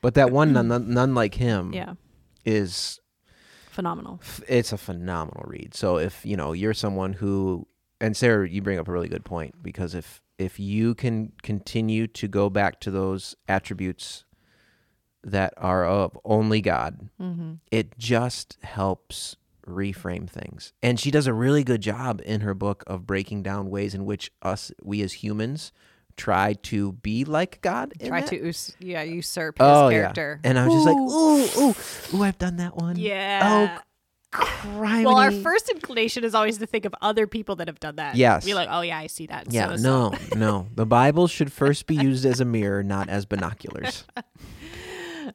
But 0.00 0.14
that 0.14 0.30
one 0.30 0.52
none, 0.52 0.68
none, 0.68 1.14
like 1.14 1.34
him 1.34 1.72
Yeah, 1.72 1.94
is 2.44 3.00
phenomenal. 3.70 4.18
f- 4.22 4.42
it's 4.48 4.72
a 4.72 4.78
phenomenal 4.78 5.44
read. 5.46 5.74
So 5.74 5.98
if 5.98 6.24
you 6.26 6.36
know 6.36 6.52
you're 6.52 6.74
someone 6.74 7.14
who 7.14 7.66
and 8.00 8.16
Sarah, 8.16 8.48
you 8.48 8.60
bring 8.60 8.78
up 8.78 8.88
a 8.88 8.92
really 8.92 9.08
good 9.08 9.24
point 9.24 9.62
because 9.62 9.94
if 9.94 10.20
if 10.36 10.58
you 10.58 10.94
can 10.96 11.32
continue 11.42 12.06
to 12.08 12.26
go 12.26 12.50
back 12.50 12.80
to 12.80 12.90
those 12.90 13.36
attributes 13.48 14.24
that 15.22 15.54
are 15.56 15.84
of 15.86 16.18
only 16.24 16.60
God, 16.60 17.08
Mm-hmm. 17.20 17.52
it 17.70 17.96
just 17.96 18.58
helps 18.62 19.36
reframe 19.66 20.28
things. 20.28 20.72
And 20.82 20.98
she 21.00 21.10
does 21.10 21.26
a 21.26 21.32
really 21.34 21.64
good 21.64 21.80
job 21.80 22.20
in 22.24 22.40
her 22.42 22.54
book 22.54 22.84
of 22.86 23.06
breaking 23.06 23.42
down 23.42 23.70
ways 23.70 23.94
in 23.94 24.04
which 24.04 24.30
us 24.42 24.70
we 24.82 25.02
as 25.02 25.12
humans 25.14 25.72
try 26.16 26.52
to 26.62 26.92
be 26.92 27.24
like 27.24 27.60
God. 27.60 27.92
in 27.98 28.08
Try 28.08 28.20
that. 28.20 28.30
to 28.30 28.48
us- 28.48 28.72
yeah 28.78 29.02
usurp 29.02 29.58
his 29.58 29.66
Oh 29.66 29.90
character. 29.90 30.40
yeah. 30.44 30.48
And 30.50 30.58
I 30.58 30.66
was 30.66 30.74
just 30.74 30.86
like, 30.86 30.96
Ooh. 30.96 31.60
ooh, 31.68 31.70
ooh, 31.70 32.16
ooh, 32.18 32.22
I've 32.22 32.38
done 32.38 32.56
that 32.58 32.76
one. 32.76 32.96
yeah. 32.96 33.78
Oh, 33.78 33.82
criminy. 34.32 35.04
well, 35.04 35.16
our 35.18 35.30
first 35.30 35.68
inclination 35.70 36.24
is 36.24 36.34
always 36.34 36.58
to 36.58 36.66
think 36.66 36.84
of 36.84 36.94
other 37.00 37.26
people 37.28 37.56
that 37.56 37.68
have 37.68 37.78
done 37.80 37.96
that. 37.96 38.16
Yes. 38.16 38.44
Be 38.44 38.54
like, 38.54 38.68
oh 38.70 38.80
yeah, 38.82 38.98
I 38.98 39.06
see 39.06 39.26
that. 39.26 39.52
Yeah, 39.52 39.66
so-and-so." 39.66 40.10
no, 40.10 40.18
no. 40.36 40.66
The 40.74 40.86
Bible 40.86 41.26
should 41.28 41.52
first 41.52 41.86
be 41.86 41.94
used 41.96 42.24
as 42.26 42.40
a 42.40 42.44
mirror, 42.44 42.82
not 42.82 43.08
as 43.08 43.26
binoculars. 43.26 44.04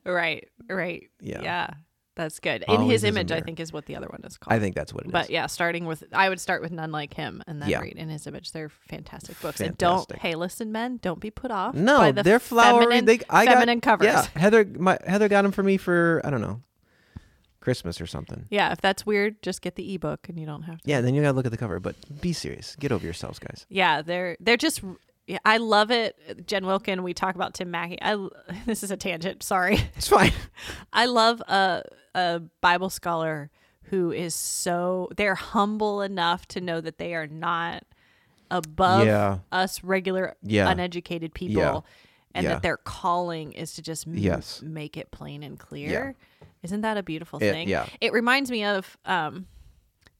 Right, 0.05 0.47
right. 0.69 1.09
Yeah. 1.19 1.41
Yeah. 1.41 1.69
That's 2.19 2.39
good. 2.39 2.63
In 2.67 2.75
Always 2.81 2.91
his 3.01 3.03
a 3.05 3.07
image, 3.07 3.31
I 3.31 3.35
mirror. 3.35 3.45
think 3.45 3.59
is 3.61 3.71
what 3.71 3.85
the 3.85 3.95
other 3.95 4.07
one 4.07 4.19
is 4.25 4.37
called. 4.37 4.53
I 4.53 4.59
think 4.59 4.75
that's 4.75 4.93
what 4.93 5.05
it 5.05 5.07
is. 5.07 5.11
But 5.13 5.29
yeah, 5.29 5.45
starting 5.47 5.85
with 5.85 6.03
I 6.11 6.27
would 6.27 6.39
start 6.39 6.61
with 6.61 6.71
none 6.71 6.91
like 6.91 7.13
him 7.13 7.41
and 7.47 7.61
then 7.61 7.69
Yeah. 7.69 7.79
read 7.79 7.93
in 7.95 8.09
his 8.09 8.27
image. 8.27 8.51
They're 8.51 8.67
fantastic 8.69 9.39
books. 9.41 9.61
And 9.61 9.77
don't 9.77 9.99
Fantastic. 9.99 10.17
hey, 10.19 10.35
listen, 10.35 10.71
men, 10.71 10.97
don't 11.01 11.19
be 11.21 11.31
put 11.31 11.49
off. 11.49 11.73
no, 11.75 11.97
by 11.99 12.11
the 12.11 12.23
they're 12.23 12.39
flowery. 12.39 12.83
Feminine, 12.85 13.05
they, 13.05 13.19
I 13.29 13.45
got, 13.45 13.53
feminine 13.53 13.79
covers. 13.81 14.07
Yeah, 14.07 14.27
Heather, 14.35 14.65
my 14.65 14.97
Heather 15.07 15.29
got 15.29 15.43
them 15.43 15.51
for 15.53 15.63
me 15.63 15.77
for 15.77 16.21
I 16.25 16.29
don't 16.29 16.41
know, 16.41 16.61
Christmas 17.61 17.99
or 17.99 18.05
something. 18.07 18.45
Yeah, 18.49 18.71
if 18.71 18.81
that's 18.81 19.05
weird, 19.05 19.41
just 19.41 19.61
get 19.61 19.75
the 19.75 19.93
ebook 19.95 20.29
and 20.29 20.39
you 20.39 20.45
don't 20.45 20.63
have 20.63 20.81
to. 20.81 20.89
Yeah, 20.89 21.01
then 21.01 21.13
you 21.13 21.21
gotta 21.21 21.35
look 21.35 21.45
at 21.45 21.51
the 21.51 21.57
cover. 21.57 21.79
But 21.79 21.95
be 22.21 22.33
serious. 22.33 22.75
Get 22.77 22.91
over 22.91 23.03
yourselves, 23.03 23.39
guys. 23.39 23.65
Yeah, 23.69 24.01
they're 24.01 24.37
they're 24.39 24.57
just. 24.57 24.81
Yeah, 25.27 25.37
I 25.45 25.57
love 25.57 25.91
it. 25.91 26.47
Jen 26.47 26.65
Wilkin. 26.65 27.03
We 27.03 27.13
talk 27.13 27.35
about 27.35 27.53
Tim 27.53 27.69
Mackie. 27.69 28.01
I 28.01 28.15
this 28.65 28.81
is 28.81 28.89
a 28.89 28.97
tangent. 28.97 29.43
Sorry. 29.43 29.77
It's 29.95 30.07
fine. 30.07 30.31
I 30.93 31.05
love 31.05 31.39
a 31.41 31.83
a 32.15 32.41
Bible 32.61 32.89
scholar 32.89 33.49
who 33.83 34.11
is 34.11 34.35
so 34.35 35.09
they're 35.17 35.35
humble 35.35 36.01
enough 36.01 36.47
to 36.49 36.61
know 36.61 36.79
that 36.81 36.97
they 36.97 37.15
are 37.15 37.27
not 37.27 37.83
above 38.51 39.05
Yeah. 39.05 39.39
us 39.51 39.83
regular 39.83 40.35
Yeah. 40.43 40.69
uneducated 40.69 41.33
people 41.33 41.61
Yeah. 41.61 41.79
and 42.35 42.47
that 42.47 42.61
their 42.61 42.77
calling 42.77 43.51
is 43.53 43.73
to 43.75 43.81
just 43.81 44.07
m- 44.07 44.15
Yes. 44.17 44.61
make 44.61 44.97
it 44.97 45.11
plain 45.11 45.43
and 45.43 45.57
clear. 45.59 46.15
Isn't 46.63 46.81
that 46.81 46.97
a 46.97 47.03
beautiful 47.03 47.41
It- 47.41 47.51
thing? 47.51 47.69
yeah. 47.69 47.87
It 48.01 48.11
reminds 48.13 48.51
me 48.51 48.63
of 48.65 48.97
um, 49.05 49.47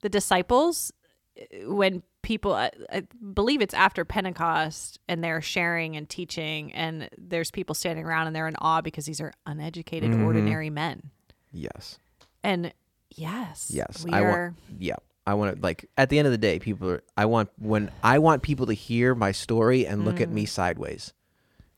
the 0.02 0.10
disciples 0.10 0.92
uh, 1.40 1.72
when 1.74 2.02
people, 2.22 2.54
I, 2.54 2.72
I 2.92 3.04
believe 3.34 3.62
it's 3.62 3.74
after 3.74 4.04
Pentecost, 4.06 5.00
and 5.08 5.24
they're 5.24 5.42
sharing 5.42 5.96
and 5.96 6.08
teaching, 6.10 6.74
and 6.74 7.10
there's 7.18 7.50
people 7.52 7.74
standing 7.76 8.06
around 8.06 8.28
and 8.28 8.36
they're 8.36 8.48
in 8.48 8.56
awe 8.58 8.82
because 8.82 9.06
these 9.06 9.22
are 9.22 9.32
uneducated, 9.46 10.12
Mhm. 10.12 10.26
ordinary 10.26 10.70
men. 10.70 11.12
Yes. 11.52 11.98
And 12.44 12.74
yes, 13.16 13.72
Yes. 13.74 14.04
we 14.06 14.12
I 14.12 14.22
are. 14.22 14.30
want. 14.50 14.56
Yeah. 14.80 14.96
I 15.28 15.34
want 15.36 15.56
to 15.58 15.62
like 15.62 15.90
at 15.98 16.10
the 16.10 16.18
end 16.18 16.26
of 16.26 16.32
the 16.32 16.38
day, 16.40 16.58
people 16.60 16.90
are. 16.90 17.04
I 17.16 17.26
want 17.26 17.50
when 17.60 17.92
I 18.04 18.18
want 18.20 18.42
people 18.42 18.66
to 18.68 18.74
hear 18.74 19.14
my 19.14 19.32
story 19.32 19.86
and 19.86 20.04
look 20.06 20.20
at 20.22 20.30
me 20.30 20.46
sideways. 20.46 21.14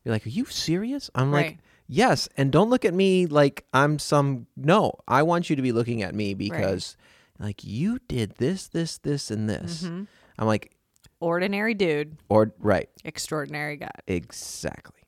You're 0.04 0.14
like, 0.14 0.26
are 0.26 0.30
you 0.30 0.46
serious? 0.46 1.10
I'm 1.16 1.32
like, 1.32 1.48
Mm. 1.56 1.58
Yes. 1.94 2.30
And 2.38 2.54
don't 2.54 2.70
look 2.70 2.86
at 2.86 2.94
me 2.94 3.26
like 3.26 3.66
I'm 3.74 4.00
some. 4.00 4.48
No, 4.56 4.94
I 5.10 5.24
want 5.24 5.50
you 5.50 5.58
to 5.58 5.62
be 5.62 5.74
looking 5.74 6.02
at 6.04 6.16
me 6.16 6.34
because, 6.34 6.96
like, 7.38 7.66
you 7.66 8.00
did 8.08 8.36
this, 8.38 8.68
this, 8.70 8.98
this, 9.00 9.30
and 9.30 9.50
this. 9.50 9.84
Mm-hmm. 9.84 10.04
I'm 10.40 10.48
like, 10.48 10.72
ordinary 11.20 11.74
dude, 11.74 12.16
or 12.30 12.54
right, 12.60 12.90
extraordinary 13.04 13.76
guy. 13.76 13.92
exactly. 14.08 15.02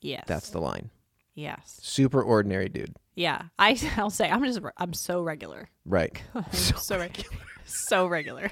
Yes, 0.00 0.24
That's 0.26 0.48
the 0.50 0.60
line. 0.60 0.88
yes, 1.34 1.78
Super 1.82 2.22
ordinary 2.22 2.70
dude. 2.70 2.96
Yeah. 3.16 3.42
I 3.58 3.76
I'll 3.96 4.10
say 4.10 4.30
I'm 4.30 4.44
just 4.44 4.60
I'm 4.76 4.92
so 4.92 5.20
regular. 5.20 5.68
Right. 5.84 6.22
I'm 6.34 6.52
so, 6.52 6.98
regular. 6.98 7.36
so 7.64 8.06
regular. 8.06 8.50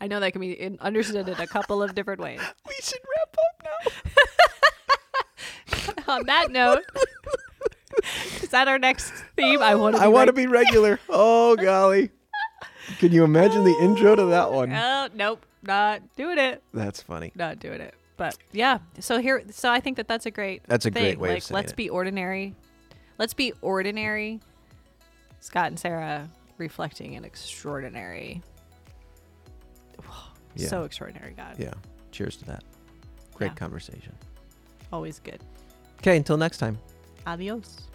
I 0.00 0.06
know 0.06 0.20
that 0.20 0.32
can 0.32 0.40
be 0.40 0.52
in, 0.52 0.78
understood 0.80 1.28
in 1.28 1.40
a 1.40 1.46
couple 1.46 1.82
of 1.82 1.94
different 1.94 2.20
ways. 2.20 2.40
we 2.68 2.74
should 2.82 3.00
wrap 3.16 3.36
up 3.46 3.94
now. 6.06 6.14
On 6.14 6.26
that 6.26 6.50
note, 6.50 6.82
is 8.42 8.50
that 8.50 8.68
our 8.68 8.78
next 8.78 9.10
theme? 9.36 9.62
I 9.62 9.74
want 9.74 9.96
to. 9.96 10.02
I 10.02 10.08
want 10.08 10.26
to 10.28 10.32
be 10.32 10.46
regular. 10.46 11.00
Oh 11.08 11.56
golly. 11.56 12.10
Can 12.98 13.12
you 13.12 13.24
imagine 13.24 13.64
the 13.64 13.76
intro 13.80 14.14
to 14.14 14.26
that 14.26 14.52
one? 14.52 14.72
Oh 14.72 15.08
nope, 15.14 15.44
not 15.62 16.02
doing 16.16 16.38
it. 16.38 16.62
That's 16.72 17.00
funny. 17.02 17.32
Not 17.34 17.58
doing 17.58 17.80
it. 17.80 17.94
But 18.16 18.38
yeah, 18.52 18.78
so 19.00 19.18
here, 19.18 19.42
so 19.50 19.70
I 19.70 19.80
think 19.80 19.96
that 19.96 20.06
that's 20.06 20.26
a 20.26 20.30
great. 20.30 20.62
That's 20.66 20.86
a 20.86 20.90
thing. 20.90 21.02
great 21.02 21.18
way 21.18 21.34
like, 21.34 21.50
let's 21.50 21.72
it. 21.72 21.76
be 21.76 21.88
ordinary. 21.88 22.54
Let's 23.18 23.34
be 23.34 23.52
ordinary. 23.62 24.40
Scott 25.40 25.66
and 25.68 25.78
Sarah 25.78 26.28
reflecting 26.58 27.16
an 27.16 27.24
extraordinary. 27.24 28.42
Yeah. 30.56 30.68
So 30.68 30.84
extraordinary, 30.84 31.32
God. 31.36 31.56
Yeah. 31.58 31.74
Cheers 32.12 32.36
to 32.36 32.44
that. 32.44 32.62
Great 33.34 33.48
Yeah. 33.48 33.54
conversation. 33.54 34.14
Always 34.92 35.18
good. 35.18 35.40
Okay, 35.98 36.16
until 36.16 36.36
next 36.36 36.58
time. 36.58 36.78
Adios. 37.26 37.88